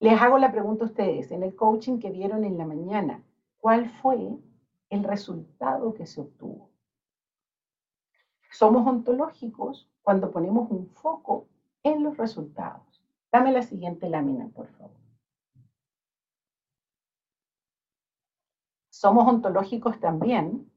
[0.00, 3.22] Les hago la pregunta a ustedes, en el coaching que vieron en la mañana,
[3.58, 4.36] ¿cuál fue
[4.88, 6.68] el resultado que se obtuvo?
[8.50, 11.48] Somos ontológicos cuando ponemos un foco
[11.82, 12.82] en los resultados.
[13.32, 14.96] Dame la siguiente lámina, por favor.
[18.90, 20.70] Somos ontológicos también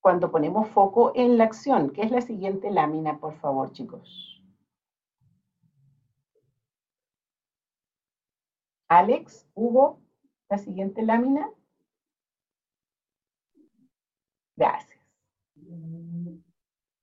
[0.00, 4.42] cuando ponemos foco en la acción, que es la siguiente lámina, por favor, chicos.
[8.88, 10.00] Alex, Hugo,
[10.48, 11.50] la siguiente lámina.
[14.56, 14.97] Gracias.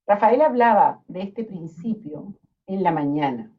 [0.06, 2.34] Rafael hablaba de este principio
[2.66, 3.52] en la mañana.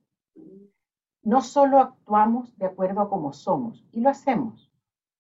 [1.24, 4.72] No solo actuamos de acuerdo a cómo somos, y lo hacemos,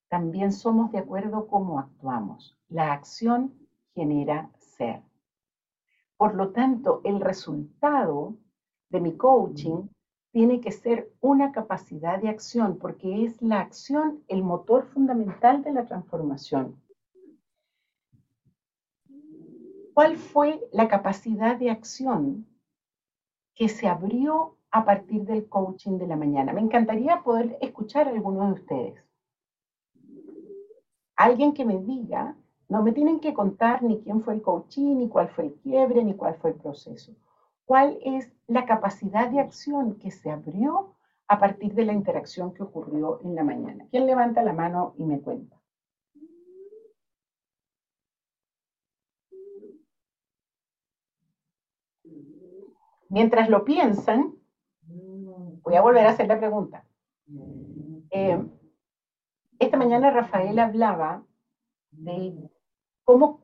[0.10, 2.58] también somos de acuerdo a cómo actuamos.
[2.70, 3.54] La acción
[3.94, 5.04] genera ser.
[6.16, 8.38] Por lo tanto, el resultado
[8.90, 9.90] de mi coaching
[10.32, 15.74] tiene que ser una capacidad de acción, porque es la acción el motor fundamental de
[15.74, 16.82] la transformación.
[19.98, 22.46] ¿Cuál fue la capacidad de acción
[23.56, 26.54] que se abrió a partir del coaching de la mañana?
[26.54, 29.04] Me encantaría poder escuchar a alguno de ustedes.
[31.16, 32.36] Alguien que me diga,
[32.70, 36.04] no me tienen que contar ni quién fue el coaching, ni cuál fue el quiebre,
[36.04, 37.16] ni cuál fue el proceso.
[37.66, 40.94] ¿Cuál es la capacidad de acción que se abrió
[41.28, 43.88] a partir de la interacción que ocurrió en la mañana?
[43.90, 45.57] ¿Quién levanta la mano y me cuenta?
[53.10, 54.36] Mientras lo piensan,
[54.82, 56.86] voy a volver a hacer la pregunta.
[58.10, 58.42] Eh,
[59.60, 61.24] esta mañana Rafael hablaba
[61.92, 62.50] de
[63.04, 63.42] cómo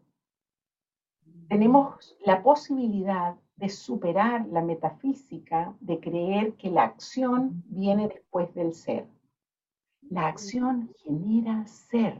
[1.50, 8.74] tenemos la posibilidad de superar la metafísica de creer que la acción viene después del
[8.74, 9.08] ser.
[10.10, 12.20] La acción genera ser.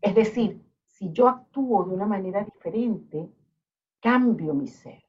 [0.00, 3.30] Es decir, si yo actúo de una manera diferente,
[4.00, 5.02] cambio mi ser.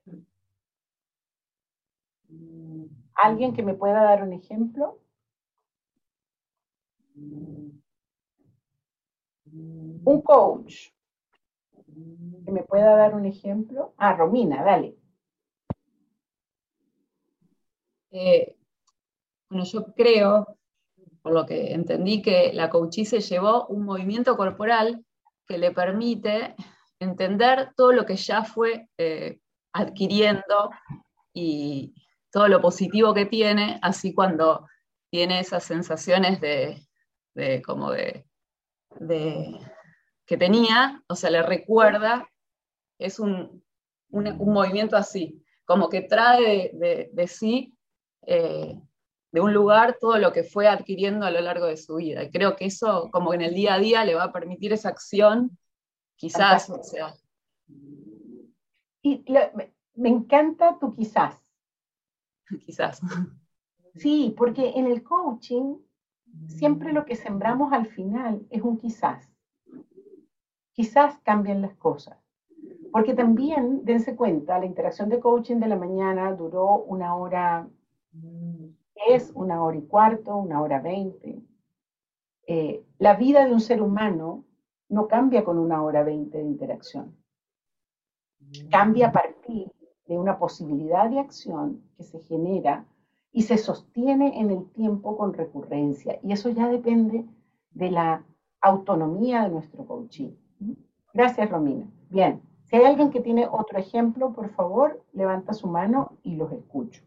[3.16, 5.00] ¿Alguien que me pueda dar un ejemplo?
[9.46, 10.90] Un coach
[12.46, 13.94] que me pueda dar un ejemplo.
[13.98, 14.96] Ah, Romina, dale.
[18.12, 18.56] Eh,
[19.50, 20.58] bueno, yo creo,
[21.22, 25.06] por lo que entendí, que la coachí se llevó un movimiento corporal
[25.48, 26.56] que le permite
[27.00, 29.40] entender todo lo que ya fue eh,
[29.74, 30.70] adquiriendo
[31.34, 31.94] y
[32.32, 34.68] todo lo positivo que tiene, así cuando
[35.10, 36.88] tiene esas sensaciones de,
[37.36, 38.26] de como de,
[39.00, 39.60] de-
[40.26, 42.28] que tenía, o sea, le recuerda,
[43.00, 43.64] es un,
[44.12, 47.76] un- movimiento así, como que trae de, de- sí,
[48.28, 48.80] eh,
[49.34, 52.24] de un lugar, todo lo que fue adquiriendo a lo largo de su vida.
[52.24, 54.90] Y creo que eso, como en el día a día, le va a permitir esa
[54.90, 55.58] acción,
[56.18, 57.14] quizás, o sea,
[59.02, 59.24] Y
[59.96, 61.51] me encanta tu quizás.
[62.66, 63.02] quizás.
[63.96, 65.76] Sí, porque en el coaching
[66.48, 69.30] siempre lo que sembramos al final es un quizás.
[70.74, 72.18] Quizás cambien las cosas.
[72.92, 77.68] Porque también, dense cuenta, la interacción de coaching de la mañana duró una hora,
[79.08, 81.42] es una hora y cuarto, una hora veinte.
[82.48, 84.44] Eh, la vida de un ser humano
[84.90, 87.16] no cambia con una hora veinte de interacción.
[88.70, 89.72] Cambia a partir
[90.08, 92.86] de una posibilidad de acción que se genera
[93.32, 96.20] y se sostiene en el tiempo con recurrencia.
[96.24, 97.26] Y eso ya depende
[97.72, 98.26] de la
[98.62, 100.32] autonomía de nuestro coaching.
[101.14, 101.90] Gracias, Romina.
[102.10, 106.52] Bien, si hay alguien que tiene otro ejemplo, por favor, levanta su mano y los
[106.52, 107.04] escucho.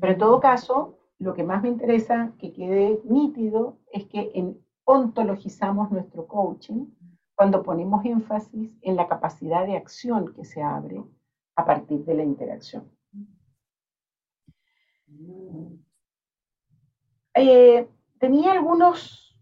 [0.00, 4.58] Pero en todo caso, lo que más me interesa que quede nítido es que en-
[4.84, 6.86] ontologizamos nuestro coaching
[7.34, 11.02] cuando ponemos énfasis en la capacidad de acción que se abre
[11.58, 12.88] a partir de la interacción.
[17.34, 17.88] Eh,
[18.20, 19.36] tenía algunos,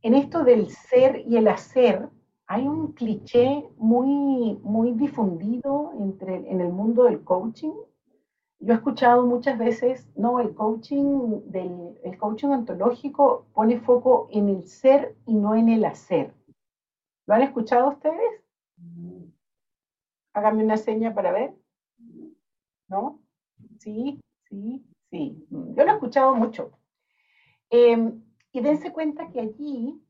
[0.00, 2.08] en esto del ser y el hacer,
[2.46, 7.74] hay un cliché muy, muy difundido entre, en el mundo del coaching.
[8.60, 14.48] Yo he escuchado muchas veces, no, el coaching, del, el coaching ontológico pone foco en
[14.48, 16.32] el ser y no en el hacer.
[17.26, 18.41] ¿Lo han escuchado ustedes?
[20.34, 21.54] Háganme una seña para ver.
[22.88, 23.20] ¿No?
[23.80, 25.46] Sí, sí, sí.
[25.50, 26.72] Yo lo he escuchado mucho.
[27.70, 28.12] Eh,
[28.52, 30.00] y dense cuenta que allí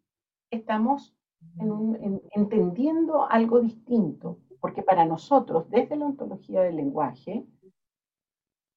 [0.50, 1.14] estamos
[1.60, 7.44] en- entendiendo algo distinto, porque para nosotros, desde la ontología del lenguaje,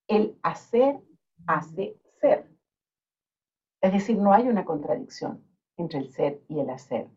[0.08, 1.00] el hacer
[1.46, 2.50] hace ser.
[3.80, 5.42] Es decir, no hay una contradicción
[5.78, 7.08] entre el ser y el hacer.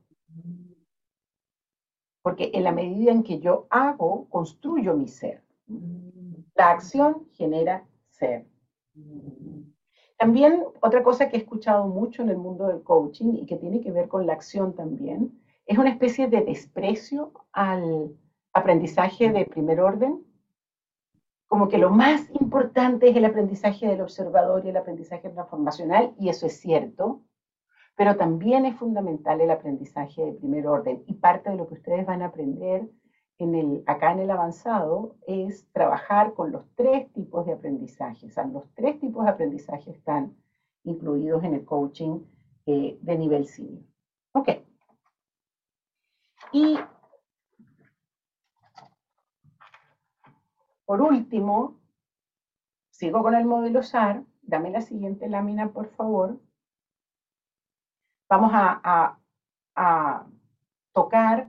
[2.28, 5.42] Porque en la medida en que yo hago, construyo mi ser.
[6.54, 8.44] La acción genera ser.
[10.18, 13.80] También otra cosa que he escuchado mucho en el mundo del coaching y que tiene
[13.80, 18.14] que ver con la acción también, es una especie de desprecio al
[18.52, 20.22] aprendizaje de primer orden.
[21.46, 26.28] Como que lo más importante es el aprendizaje del observador y el aprendizaje transformacional, y
[26.28, 27.22] eso es cierto,
[27.98, 31.02] pero también es fundamental el aprendizaje de primer orden.
[31.08, 32.88] Y parte de lo que ustedes van a aprender
[33.38, 38.28] en el, acá en el avanzado es trabajar con los tres tipos de aprendizaje.
[38.28, 40.36] O los tres tipos de aprendizaje están
[40.84, 42.20] incluidos en el coaching
[42.66, 43.82] eh, de nivel senior.
[44.30, 44.50] Ok.
[46.52, 46.78] Y
[50.84, 51.80] por último,
[52.90, 54.22] sigo con el modelo SAR.
[54.42, 56.38] Dame la siguiente lámina, por favor.
[58.28, 59.18] Vamos a,
[60.92, 61.48] tocar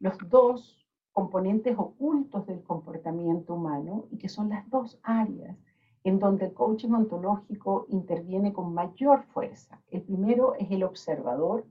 [0.00, 5.56] los dos componentes ocultos del comportamiento humano y que son las dos áreas
[6.04, 9.80] en donde el coaching ontológico interviene con mayor fuerza.
[9.90, 11.66] El primero es el observador.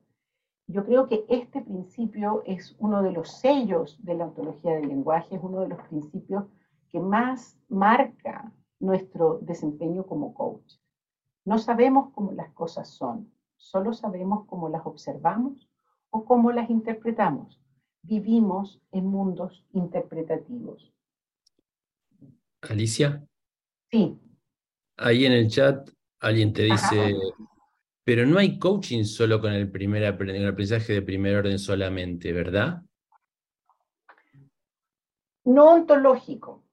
[0.65, 5.35] Yo creo que este principio es uno de los sellos de la ontología del lenguaje,
[5.35, 6.45] es uno de los principios
[6.89, 10.73] que más marca nuestro desempeño como coach.
[11.45, 15.67] No sabemos cómo las cosas son, solo sabemos cómo las observamos
[16.09, 17.59] o cómo las interpretamos
[18.03, 20.93] vivimos en mundos interpretativos.
[22.61, 23.23] Alicia,
[23.91, 24.17] Sí,
[24.97, 25.89] ahí en el chat
[26.19, 26.89] alguien te Ajá.
[27.05, 27.15] dice,
[28.03, 30.09] pero no hay coaching solo con el primer el
[30.47, 32.81] aprendizaje de primer orden solamente, ¿verdad?
[35.43, 36.63] no ontológico.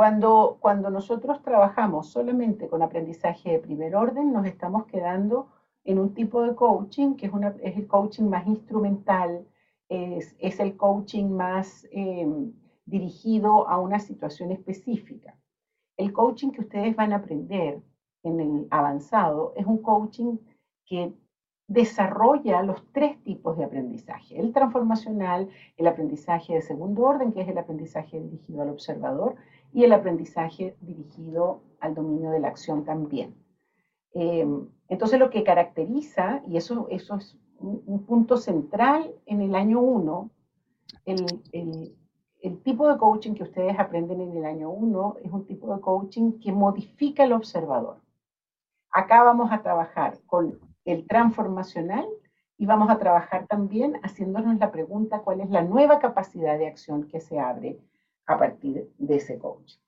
[0.00, 5.48] Cuando, cuando nosotros trabajamos solamente con aprendizaje de primer orden, nos estamos quedando
[5.84, 9.46] en un tipo de coaching que es, una, es el coaching más instrumental,
[9.90, 12.26] es, es el coaching más eh,
[12.86, 15.38] dirigido a una situación específica.
[15.98, 17.82] el coaching que ustedes van a aprender
[18.22, 20.38] en el avanzado es un coaching
[20.86, 21.12] que
[21.70, 27.48] desarrolla los tres tipos de aprendizaje, el transformacional, el aprendizaje de segundo orden, que es
[27.48, 29.36] el aprendizaje dirigido al observador,
[29.72, 33.34] y el aprendizaje dirigido al dominio de la acción también.
[34.14, 34.46] Eh,
[34.88, 40.30] entonces lo que caracteriza, y eso, eso es un, punto central en el año 1,
[41.04, 41.94] el,
[42.42, 45.80] el, tipo de coaching que ustedes aprenden en el año 1 es un tipo de
[45.80, 48.00] coaching que modifica el observador.
[48.90, 52.06] Acá vamos a trabajar con el transformacional
[52.58, 57.06] y vamos a trabajar también haciéndonos la pregunta cuál es la nueva capacidad de acción
[57.06, 57.78] que se abre
[58.30, 59.78] a partir de ese coaching.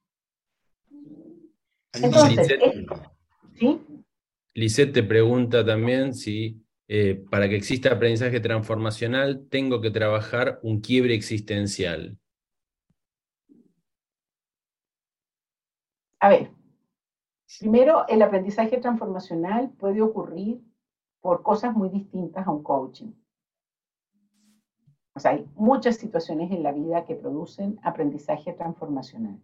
[1.95, 2.59] Entonces,
[3.55, 3.81] ¿sí?
[4.55, 10.81] Lisette te pregunta también si eh, para que exista aprendizaje transformacional tengo que trabajar un
[10.81, 12.19] quiebre existencial.
[16.19, 16.51] A ver,
[17.61, 20.61] primero el aprendizaje transformacional puede ocurrir
[21.21, 23.13] por cosas muy distintas a un coaching.
[25.15, 29.41] O sea, hay muchas situaciones en la vida que producen aprendizaje transformacional.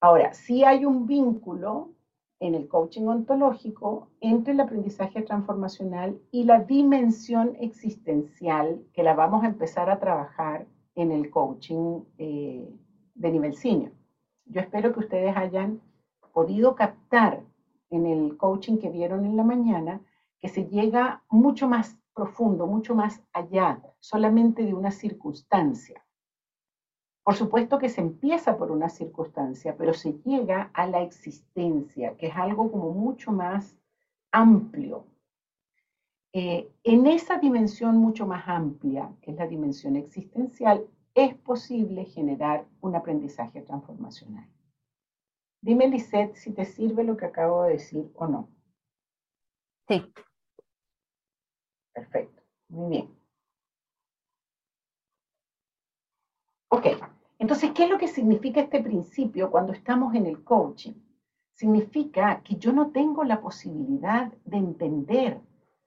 [0.00, 1.92] Ahora, sí hay un vínculo
[2.40, 9.44] en el coaching ontológico entre el aprendizaje transformacional y la dimensión existencial que la vamos
[9.44, 12.74] a empezar a trabajar en el coaching eh,
[13.14, 13.92] de nivel senior.
[14.46, 15.82] Yo espero que ustedes hayan
[16.32, 17.42] podido captar
[17.90, 20.00] en el coaching que vieron en la mañana
[20.38, 26.04] que se llega mucho más profundo, mucho más allá solamente de una circunstancia.
[27.24, 32.26] Por supuesto que se empieza por una circunstancia, pero se llega a la existencia, que
[32.26, 33.78] es algo como mucho más
[34.32, 35.06] amplio.
[36.34, 42.66] Eh, en esa dimensión mucho más amplia, que es la dimensión existencial, es posible generar
[42.82, 44.46] un aprendizaje transformacional.
[45.62, 48.48] Dime, Lisette, si te sirve lo que acabo de decir o no.
[49.88, 50.04] Sí.
[52.00, 53.08] Perfecto, muy bien.
[56.68, 56.86] Ok,
[57.38, 60.94] entonces, ¿qué es lo que significa este principio cuando estamos en el coaching?
[61.52, 65.38] Significa que yo no tengo la posibilidad de entender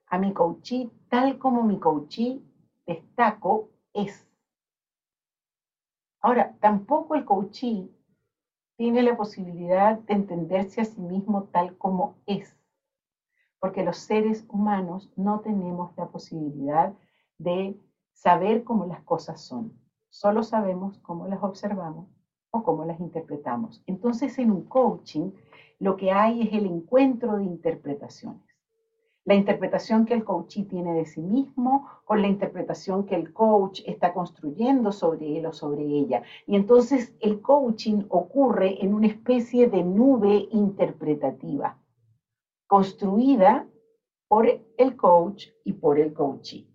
[0.08, 2.42] a mi coachee tal como mi coachee,
[2.86, 4.28] destaco, es.
[6.22, 7.88] Ahora, tampoco el coachee
[8.78, 12.58] tiene la posibilidad de entenderse a sí mismo tal como es,
[13.64, 16.92] porque los seres humanos no tenemos la posibilidad
[17.38, 17.80] de
[18.12, 19.72] saber cómo las cosas son,
[20.10, 22.10] solo sabemos cómo las observamos
[22.52, 23.82] o cómo las interpretamos.
[23.88, 25.32] Entonces en un coaching
[25.80, 28.44] lo que hay es el encuentro de interpretaciones
[29.26, 33.80] la interpretación que el coachee tiene de sí mismo con la interpretación que el coach
[33.86, 36.24] está construyendo sobre él o sobre ella.
[36.46, 41.78] Y entonces el coaching ocurre en una especie de nube interpretativa,
[42.74, 43.70] construida
[44.28, 46.68] por el coach y por el coachee.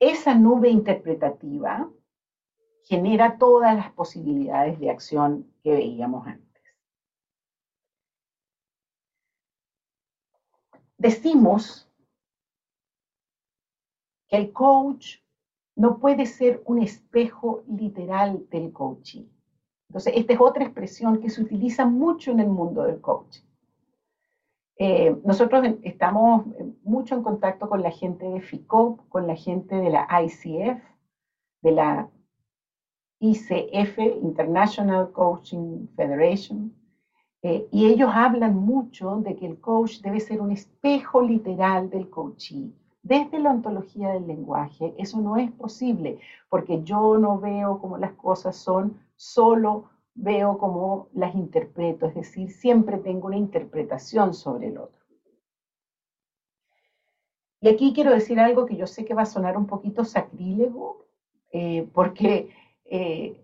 [0.00, 1.88] Esa nube interpretativa
[2.82, 6.64] genera todas las posibilidades de acción que veíamos antes.
[10.98, 11.88] decimos
[14.28, 15.18] que el coach
[15.76, 19.26] no puede ser un espejo literal del coaching.
[19.92, 23.42] Entonces, esta es otra expresión que se utiliza mucho en el mundo del coaching.
[24.78, 26.46] Eh, nosotros estamos
[26.82, 30.82] mucho en contacto con la gente de FICOP, con la gente de la ICF,
[31.60, 32.08] de la
[33.20, 36.74] ICF, International Coaching Federation,
[37.42, 42.08] eh, y ellos hablan mucho de que el coach debe ser un espejo literal del
[42.08, 42.72] coachee.
[43.02, 48.12] Desde la ontología del lenguaje, eso no es posible, porque yo no veo como las
[48.12, 54.78] cosas son, solo veo como las interpreto, es decir, siempre tengo una interpretación sobre el
[54.78, 55.02] otro.
[57.60, 61.06] Y aquí quiero decir algo que yo sé que va a sonar un poquito sacrílego,
[61.52, 62.50] eh, porque
[62.84, 63.40] eh,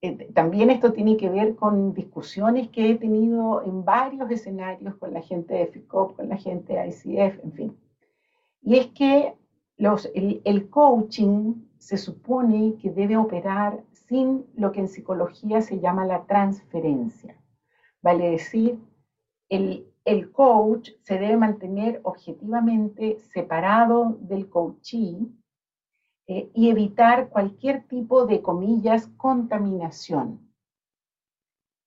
[0.00, 5.12] eh, también esto tiene que ver con discusiones que he tenido en varios escenarios con
[5.12, 7.85] la gente de FICOP, con la gente de ICF, en fin.
[8.66, 9.32] Y es que
[9.76, 15.78] los, el, el, coaching se supone que debe operar sin lo que en psicología se
[15.78, 17.40] llama la transferencia.
[18.02, 18.80] Vale decir,
[19.48, 25.28] el, el coach se debe mantener objetivamente separado del coachee
[26.26, 30.40] eh, y evitar cualquier tipo de, comillas, contaminación.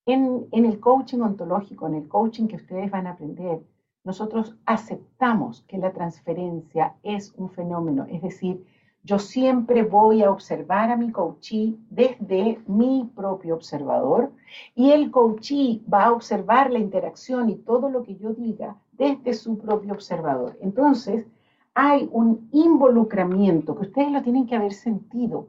[0.06, 3.66] En, en el coaching ontológico, en el coaching que ustedes van a aprender,
[4.10, 8.66] nosotros aceptamos que la transferencia es un fenómeno, es decir,
[9.04, 14.32] Yo siempre voy a observar a mi coachee desde mi propio observador
[14.76, 19.34] y el coachee va a observar la interacción y todo lo que yo diga desde
[19.34, 20.58] su propio observador.
[20.62, 21.26] Entonces,
[21.74, 25.48] hay un involucramiento que ustedes lo tienen que haber sentido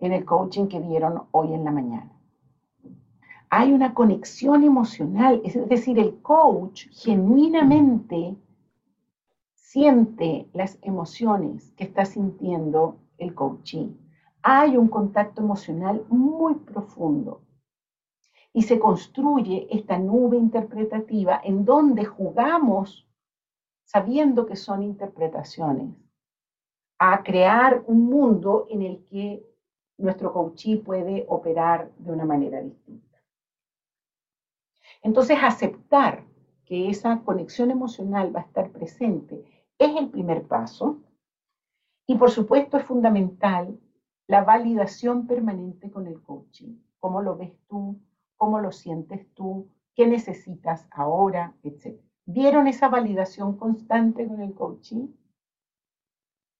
[0.00, 2.11] en el coaching que vieron hoy en la mañana.
[3.54, 8.34] Hay una conexión emocional, es decir, el coach genuinamente
[9.52, 13.88] siente las emociones que está sintiendo el coaching.
[14.40, 17.42] Hay un contacto emocional muy profundo
[18.54, 23.06] y se construye esta nube interpretativa en donde jugamos,
[23.84, 25.94] sabiendo que son interpretaciones,
[26.98, 29.44] a crear un mundo en el que
[29.98, 33.11] nuestro coachí puede operar de una manera distinta.
[35.02, 36.24] Entonces, aceptar
[36.64, 39.44] que esa conexión emocional va a estar presente
[39.78, 41.00] es el primer paso.
[42.06, 43.78] Y por supuesto es fundamental
[44.26, 46.78] la validación permanente con el coaching.
[47.00, 48.00] ¿Cómo lo ves tú?
[48.36, 49.68] ¿Cómo lo sientes tú?
[49.94, 51.54] ¿Qué necesitas ahora?
[51.62, 52.08] Etcétera.
[52.24, 55.08] ¿Vieron esa validación constante con el coaching?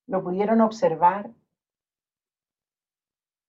[0.07, 1.31] ¿Lo pudieron observar?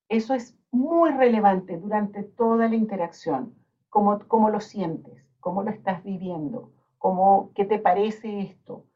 [0.09, 3.55] Eso es muy relevante durante toda la interacción.
[3.93, 5.23] ¿Cómo, cómo lo sientes?
[5.39, 6.71] ¿Cómo lo estás viviendo?
[6.97, 8.87] ¿Cómo, ¿Qué te parece esto?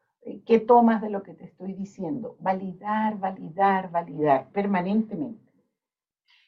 [0.44, 2.36] ¿Qué tomas de lo que te estoy diciendo?
[2.40, 5.52] Validar, validar, validar permanentemente.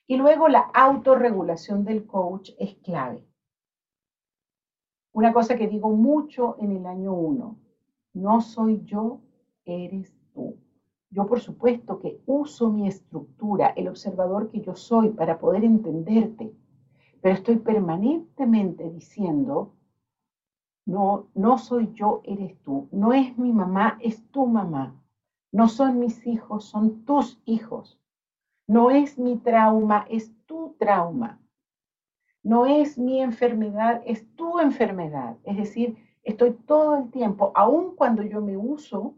[0.08, 3.24] Y luego la autorregulación del coach es clave.
[5.12, 7.56] Una cosa que digo mucho en el año uno,
[8.14, 9.20] no soy yo,
[9.64, 10.56] eres tú.
[11.08, 16.52] Yo por supuesto que uso mi estructura, el observador que yo soy para poder entenderte,
[17.20, 19.74] pero estoy permanentemente diciendo,
[20.86, 22.88] no, no soy yo, eres tú.
[22.90, 25.00] No es mi mamá, es tu mamá.
[25.52, 28.00] No son mis hijos, son tus hijos.
[28.66, 31.40] No es mi trauma, es tu trauma.
[32.42, 35.36] No es mi enfermedad, es tu enfermedad.
[35.44, 39.14] Es decir, estoy todo el tiempo, aun cuando yo me uso,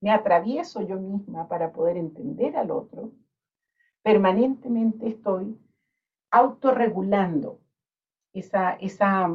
[0.00, 3.12] me atravieso yo misma para poder entender al otro,
[4.02, 5.56] permanentemente estoy
[6.30, 7.60] autorregulando
[8.32, 9.28] esa, esa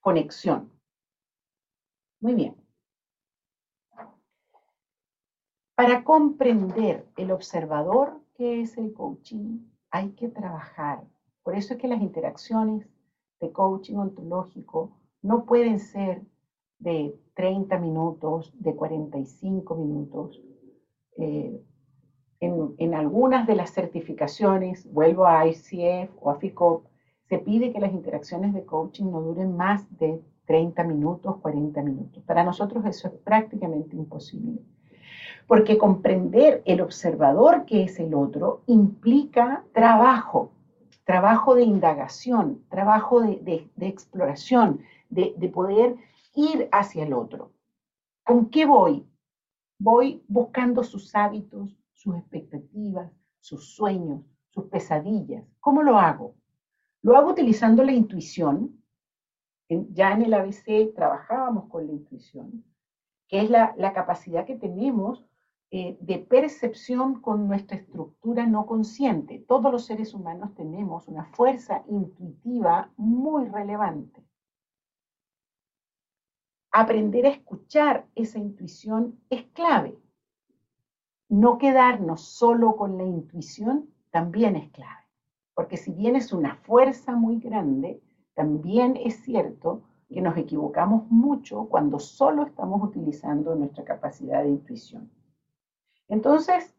[0.00, 0.70] conexión.
[2.20, 2.56] Muy bien.
[5.74, 9.60] Para comprender el observador que es el coaching,
[9.90, 11.04] hay que trabajar.
[11.42, 12.88] Por eso es que las interacciones
[13.40, 16.22] de coaching ontológico no pueden ser
[16.78, 20.40] de 30 minutos, de 45 minutos.
[21.18, 21.62] Eh,
[22.40, 26.86] en, algunas de las certificaciones, vuelvo a ICF o a FICOP,
[27.28, 32.22] se pide que las interacciones de coaching no duren más de 30 minutos, 40 minutos.
[32.24, 34.60] Para nosotros eso es prácticamente imposible.
[35.46, 40.52] Porque comprender el observador que es el otro implica trabajo,
[41.04, 45.96] trabajo de indagación, trabajo de, exploración, de, de poder
[46.34, 47.52] ir hacia el otro.
[48.24, 49.06] ¿Con qué voy?
[49.78, 54.20] Voy buscando sus hábitos, sus expectativas, sus sueños,
[54.50, 55.44] sus pesadillas.
[55.60, 56.36] ¿Cómo lo hago?
[57.02, 58.82] Lo hago utilizando la intuición,
[59.68, 62.64] ya en el ABC trabajábamos con la intuición,
[63.28, 65.24] que es la, capacidad que tenemos
[65.70, 69.44] eh, de percepción con nuestra estructura no consciente.
[69.48, 74.22] Todos los seres humanos tenemos una fuerza intuitiva muy relevante.
[76.70, 79.98] Aprender a escuchar esa intuición es clave.
[81.28, 85.04] No quedarnos solo con la intuición también es clave,
[85.54, 88.00] porque si bien es una fuerza muy grande,
[88.34, 95.10] también es cierto que nos equivocamos mucho cuando solo estamos utilizando nuestra capacidad de intuición.
[96.08, 96.76] Entonces,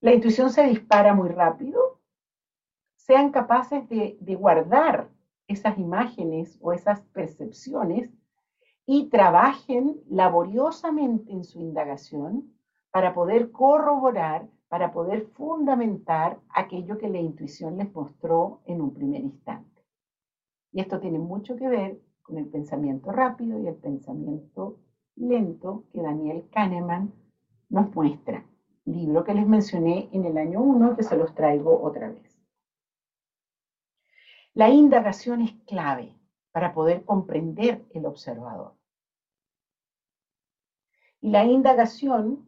[0.00, 2.00] la intuición se dispara muy rápido.
[2.96, 5.08] Sean capaces de, guardar
[5.46, 8.10] esas imágenes o esas percepciones
[8.84, 12.52] y trabajen laboriosamente en su indagación
[12.90, 19.22] para poder corroborar, para poder fundamentar aquello que la intuición les mostró en un primer
[19.22, 19.82] instante.
[20.72, 24.78] Y esto tiene mucho que ver con el pensamiento rápido y el pensamiento
[25.16, 27.12] lento que Daniel Kahneman
[27.68, 28.44] nos muestra.
[28.84, 32.38] Libro que les mencioné en el año 1 que se los traigo otra vez.
[34.54, 36.14] La indagación es clave
[36.52, 38.74] para poder comprender el observador.
[41.20, 42.47] Y la indagación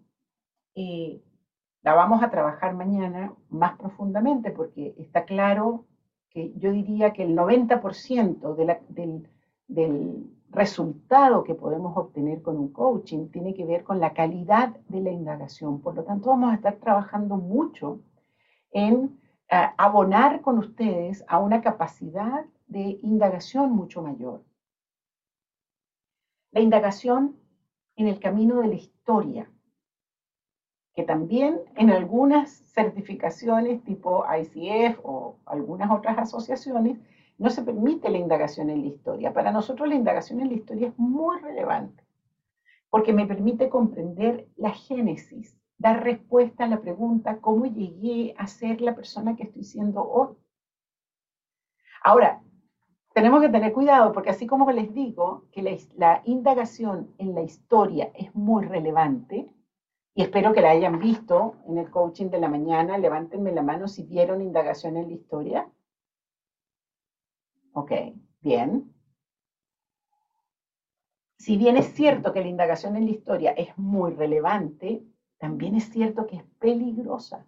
[0.75, 1.23] eh,
[1.83, 5.87] la vamos a trabajar mañana más profundamente porque está claro
[6.31, 8.55] que yo diría que el 90%
[9.69, 15.01] de, resultado que podemos obtener con un coaching tiene que ver con la calidad de
[15.01, 15.81] la indagación.
[15.81, 18.01] Por lo tanto, vamos a estar trabajando mucho
[18.73, 24.45] en eh, abonar con ustedes a una capacidad de indagación mucho mayor.
[26.53, 27.37] La indagación
[27.97, 29.51] en el camino de la historia,
[30.95, 36.99] que también en algunas certificaciones tipo ICF o algunas otras asociaciones
[37.39, 39.33] no se permite la indagación en la historia.
[39.33, 42.05] Para nosotros la indagación en la historia es muy relevante
[42.91, 48.81] porque me permite comprender la génesis, dar respuesta a la pregunta cómo llegué a ser
[48.81, 50.37] la persona que estoy siendo hoy.
[52.03, 52.43] Ahora,
[53.15, 57.43] tenemos que tener cuidado porque así como les digo que la, la, indagación en la
[57.43, 59.53] historia es muy relevante,
[60.15, 63.87] y espero que la hayan visto en el coaching de la mañana, levántenme la mano
[63.89, 65.71] si vieron indagación en la historia.
[67.73, 67.93] Ok,
[68.41, 68.93] bien.
[71.39, 75.05] Si bien es cierto que la indagación en la historia es muy relevante,
[75.39, 77.47] también es cierto que es peligrosa.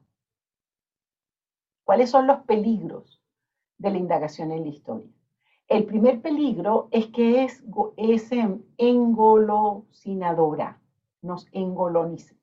[1.85, 3.23] ¿Cuáles son los peligros
[3.77, 5.11] de la indagación en la historia?
[5.69, 7.63] El primer peligro es que es,
[7.97, 8.31] es
[8.79, 10.81] engolosinadora,
[11.21, 12.35] nos engoloniza.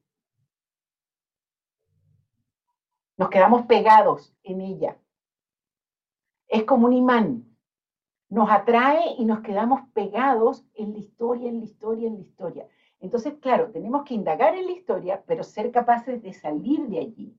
[3.19, 4.97] Nos quedamos pegados en ella.
[6.47, 7.49] Es como un imán
[8.29, 12.67] nos atrae y nos quedamos pegados en la historia, en la historia, en la historia.
[12.99, 17.35] Entonces, claro, tenemos que indagar en la historia, pero ser capaces de salir de allí.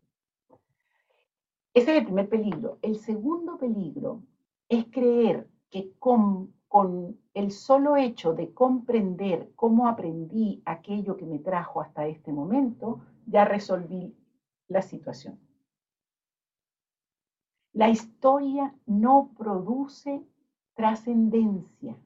[1.72, 2.78] Ese es el primer peligro.
[2.82, 4.22] El segundo peligro
[4.68, 11.38] es creer que con, con el solo hecho de comprender cómo aprendí aquello que me
[11.38, 14.16] trajo hasta este momento, ya resolví
[14.66, 15.38] la situación.
[17.72, 20.26] La historia no produce
[20.74, 21.96] trascendencia.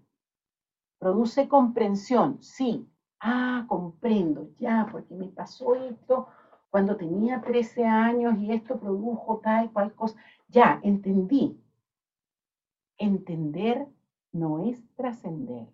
[0.98, 2.86] Produce comprensión, sí.
[3.18, 6.28] Ah, comprendo, ya, porque me pasó esto
[6.68, 10.18] cuando tenía 13 años y esto produjo tal cual cosa.
[10.48, 11.58] Ya, entendí.
[12.98, 13.86] Entender
[14.32, 15.68] no es trascender.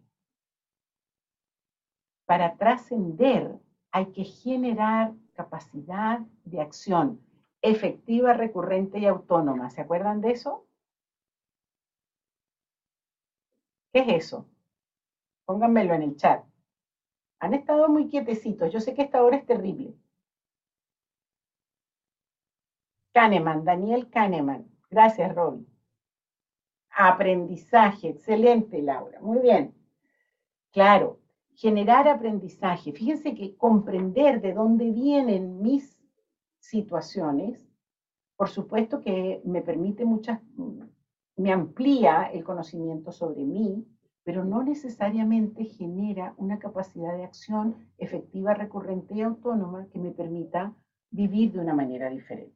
[2.27, 3.59] Para trascender
[3.91, 7.21] hay que generar capacidad de acción
[7.63, 9.71] efectiva, recurrente y autónoma.
[9.71, 10.67] ¿Se acuerdan de eso?
[13.93, 14.47] ¿Qué es eso?
[15.45, 16.45] Pónganmelo en el chat.
[17.41, 18.73] Han estado muy quietecitos.
[18.73, 19.95] Yo sé que esta hora es terrible.
[23.13, 24.71] Kahneman, Daniel Kahneman.
[24.91, 25.67] Gracias, Robbie.
[26.91, 28.11] Aprendizaje.
[28.11, 29.21] Excelente, Laura.
[29.21, 29.75] Muy bien.
[30.71, 31.19] Claro,
[31.55, 32.93] generar aprendizaje.
[32.93, 36.00] Fíjense que comprender de dónde vienen mis
[36.61, 37.69] situaciones,
[38.37, 40.41] por supuesto que me permite muchas
[41.41, 43.87] me amplía el conocimiento sobre mí,
[44.25, 50.75] pero no necesariamente genera una capacidad de acción efectiva, recurrente y autónoma que me permita
[51.11, 52.55] vivir de una manera diferente.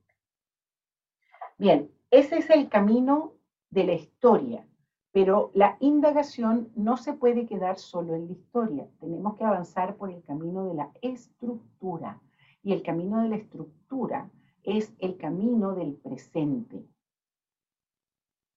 [1.56, 3.32] Bien, ese es el camino
[3.70, 4.68] de la historia,
[5.12, 8.86] pero la indagación no se puede quedar solo en la historia.
[9.00, 12.20] Tenemos que avanzar por el camino de la estructura.
[12.64, 14.30] Y el camino de la estructura
[14.62, 16.84] es el camino del presente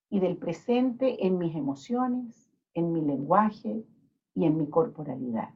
[0.09, 3.83] y del presente en mis emociones, en mi lenguaje
[4.33, 5.53] y en mi corporalidad.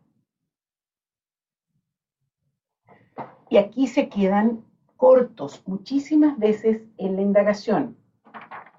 [3.50, 4.66] Y aquí se quedan
[4.98, 7.98] cortos muchísimas veces en la indagación.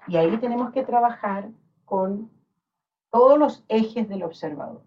[0.07, 1.49] Y ahí tenemos que trabajar
[1.85, 2.29] con
[3.09, 4.83] todos los ejes del observador.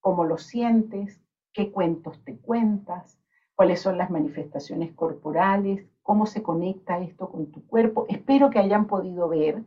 [0.00, 1.22] Cómo lo sientes,
[1.52, 3.19] qué cuentos te cuentas,
[3.60, 8.06] cuáles son las manifestaciones corporales, cómo se conecta esto con tu cuerpo.
[8.08, 9.62] Espero que hayan podido ver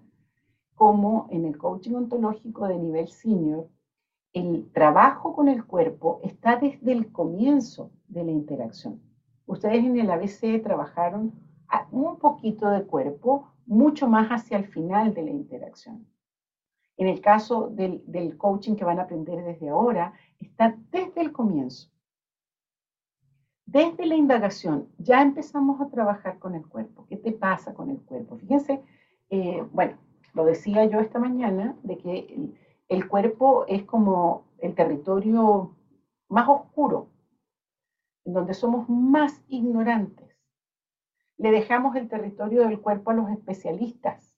[0.74, 3.70] como en el coaching ontológico de nivel senior,
[4.34, 9.00] el trabajo con el cuerpo está desde el comienzo de la interacción.
[9.46, 11.32] Ustedes en el ABC trabajaron
[11.92, 16.08] un poquito de cuerpo, mucho más hacia el final de la interacción.
[16.98, 21.32] En el caso del, del coaching que van a aprender desde ahora, está desde el
[21.32, 21.93] comienzo.
[23.74, 27.08] Desde la indagación ya empezamos a trabajar con el cuerpo.
[27.10, 28.38] ¿Qué te pasa con el cuerpo?
[28.38, 28.84] Fíjense,
[29.32, 29.98] eh, bueno,
[30.36, 32.54] lo decía yo esta mañana, de que
[32.88, 35.76] el, cuerpo es como el territorio
[36.30, 37.10] más oscuro,
[38.26, 40.38] en donde somos más ignorantes.
[41.38, 44.36] Le dejamos el territorio del cuerpo a los especialistas,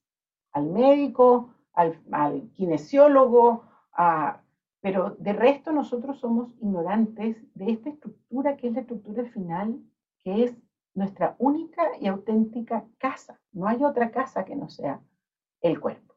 [0.52, 2.00] al médico, al,
[2.54, 3.64] kinesiólogo,
[4.86, 9.80] pero de resto nosotros somos ignorantes de esta estructura que es la estructura final,
[10.22, 10.56] que es
[10.94, 13.40] nuestra única y auténtica casa.
[13.50, 15.02] No hay otra casa que no sea
[15.60, 16.14] el cuerpo.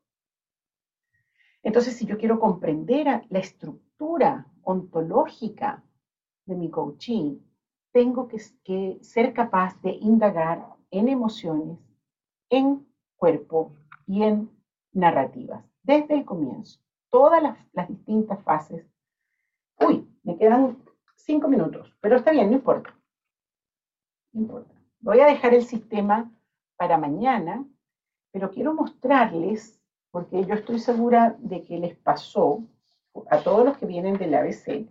[1.63, 5.83] Entonces, si yo quiero comprender la estructura ontológica
[6.45, 7.39] de mi coaching,
[7.91, 11.79] tengo que, que ser capaz de indagar en emociones,
[12.51, 13.73] en cuerpo
[14.05, 14.51] y en
[14.91, 16.79] narrativas, desde el comienzo.
[17.09, 17.41] Todas
[17.73, 18.85] las, distintas fases.
[19.79, 20.77] Uy, me quedan
[21.15, 22.95] cinco minutos, pero está bien, no importa.
[24.33, 24.73] No importa.
[24.99, 26.31] Voy a dejar el sistema
[26.75, 27.65] para mañana,
[28.31, 29.81] pero quiero mostrarles,
[30.11, 32.63] porque yo estoy segura de que les pasó
[33.29, 34.87] a todos los que vienen del ABC,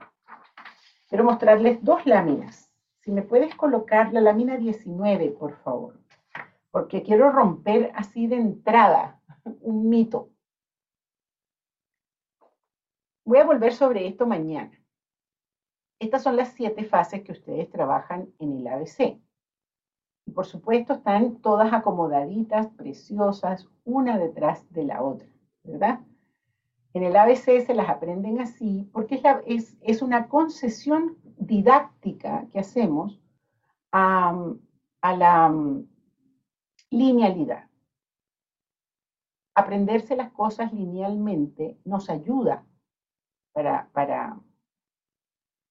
[1.09, 2.71] quiero mostrarles dos láminas.
[3.01, 5.99] Si me puedes colocar la lámina 19, por favor,
[6.71, 9.21] porque quiero romper así de entrada
[9.61, 10.31] un mito.
[13.29, 14.73] Voy a volver sobre esto mañana.
[16.01, 19.21] Estas son las siete fases que ustedes trabajan en el ABC.
[20.25, 25.29] Y por supuesto están todas acomodaditas, preciosas, una detrás de la otra,
[25.63, 26.01] ¿verdad?
[26.95, 33.21] En el ABC se las aprenden así porque es, una concesión didáctica que hacemos
[33.93, 34.55] a,
[35.03, 35.55] la
[36.89, 37.69] linealidad.
[39.55, 42.65] Aprenderse las cosas linealmente nos ayuda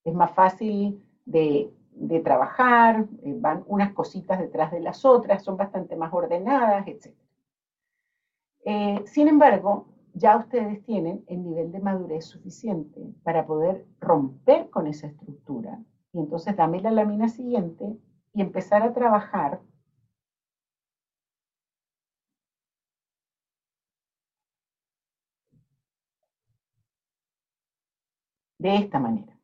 [0.04, 1.72] es más fácil de,
[2.24, 7.14] trabajar, eh, van unas cositas detrás de las otras, son bastante más ordenadas, etc.
[8.66, 14.88] Eh, sin embargo, ya ustedes tienen el nivel de madurez suficiente para poder romper con
[14.88, 15.80] esa estructura
[16.12, 17.98] y entonces dame la lámina siguiente
[18.34, 19.62] y empezar a trabajar
[28.60, 29.38] de esta manera.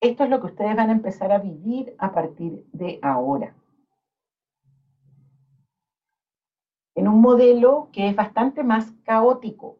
[0.00, 3.54] Esto es lo que ustedes van a empezar a vivir a partir de ahora.
[6.94, 9.78] En un modelo que es bastante más caótico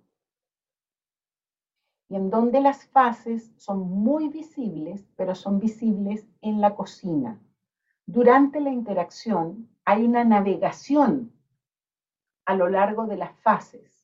[2.09, 7.41] y en donde las fases son muy visibles, pero son visibles en la cocina.
[8.05, 11.33] Durante la interacción hay una navegación
[12.45, 14.00] a lo largo de las fases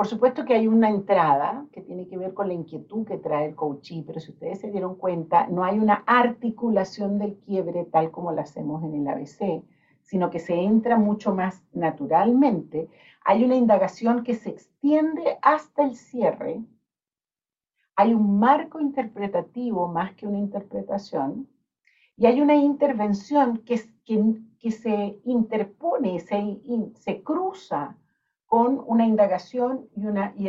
[0.00, 3.48] por supuesto que hay una entrada que tiene que ver con la inquietud que trae
[3.48, 8.10] el coaching, pero si ustedes se dieron cuenta, no hay una articulación del quiebre tal
[8.10, 9.62] como la hacemos en el ABC,
[10.00, 12.88] sino que se entra mucho más naturalmente.
[13.26, 16.64] Hay una indagación que se extiende hasta el cierre.
[17.94, 21.46] Hay un marco interpretativo más que una interpretación.
[22.16, 27.98] Y hay una intervención que, se interpone, se cruza
[28.50, 30.48] con una indagación y una, y,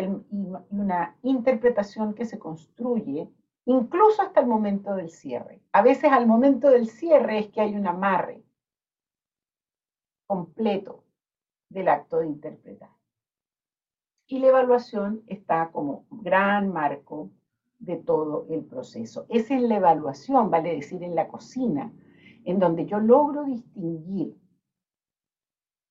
[0.71, 3.29] una interpretación que se construye
[3.65, 5.61] incluso hasta el momento del cierre.
[5.71, 8.43] A veces al momento del cierre es que hay un amarre
[10.25, 11.03] completo
[11.69, 12.89] del acto de interpretar.
[14.25, 17.29] Y la evaluación está como gran marco
[17.77, 19.27] de todo el proceso.
[19.29, 21.93] Es en la evaluación, vale decir, en la cocina,
[22.45, 24.35] en donde yo logro distinguir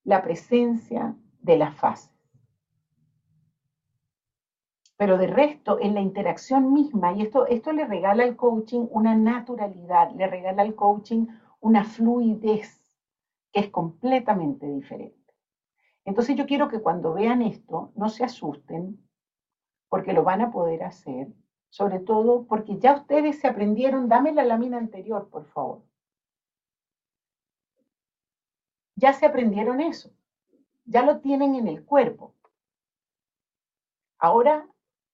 [0.02, 2.10] la presencia de las fases.
[4.96, 9.16] Pero de resto, en la interacción misma, y esto, esto le regala al coaching una
[9.16, 11.26] naturalidad, le regala al coaching
[11.60, 12.82] una fluidez
[13.52, 15.16] que es completamente diferente.
[16.04, 19.02] Entonces yo quiero que cuando vean esto no se asusten
[19.88, 21.28] porque lo van a poder hacer,
[21.70, 25.82] sobre todo porque ya ustedes se aprendieron, dame la lámina anterior, por favor.
[28.96, 30.10] Ya se aprendieron eso
[30.90, 32.34] ya lo tienen en el cuerpo.
[34.18, 34.68] Ahora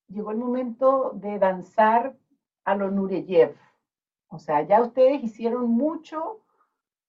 [0.09, 2.17] llegó el momento de danzar
[2.65, 3.55] a lo Nureyev.
[4.29, 6.41] O sea, ya ustedes hicieron mucho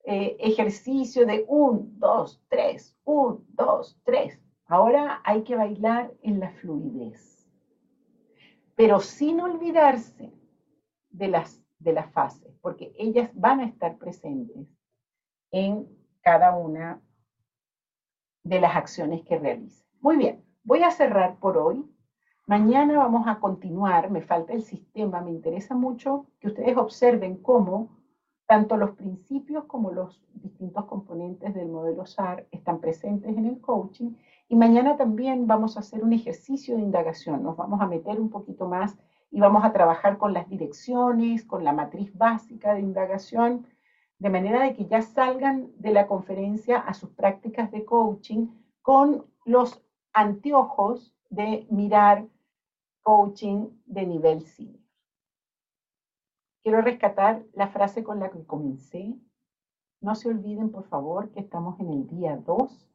[0.04, 4.38] eh, ejercicio de un, dos, tres, un, dos, tres.
[4.66, 7.48] Ahora hay que bailar en la fluidez,
[8.76, 10.30] pero sin olvidarse
[11.08, 14.68] de las, de las fases, porque ellas van a estar presentes
[15.50, 15.88] en
[16.20, 17.02] cada una
[18.48, 19.84] de las acciones que realice.
[20.00, 21.84] Muy bien, voy a cerrar por hoy.
[22.46, 27.98] Mañana vamos a continuar, me falta el sistema, me interesa mucho que ustedes observen cómo
[28.46, 34.14] tanto los principios como los distintos componentes del modelo SAR están presentes en el coaching.
[34.48, 38.30] Y mañana también vamos a hacer un ejercicio de indagación, nos vamos a meter un
[38.30, 38.96] poquito más
[39.30, 43.66] y vamos a trabajar con las direcciones, con la matriz básica de indagación
[44.18, 48.48] de manera de que ya salgan de la conferencia a sus prácticas de coaching
[48.82, 52.26] con los anteojos de mirar
[53.02, 54.80] coaching de nivel senior.
[56.62, 59.14] Quiero rescatar la frase con la que comencé.
[60.00, 62.88] No se olviden, por favor, que estamos en el día 2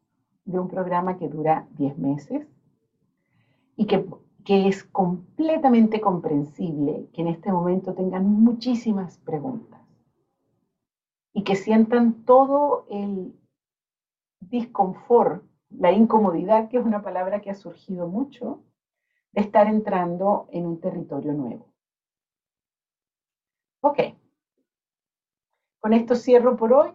[0.45, 2.47] de un programa que dura 10 meses
[3.75, 4.05] y que,
[4.43, 9.72] que es completamente comprensible que en este momento tengan muchísimas preguntas
[11.33, 13.33] y que sientan todo el
[14.39, 18.63] disconfort, la incomodidad, que es una palabra que ha surgido mucho,
[19.31, 21.73] de estar entrando en un territorio nuevo.
[23.81, 23.99] Ok.
[25.79, 26.91] Con esto cierro por hoy.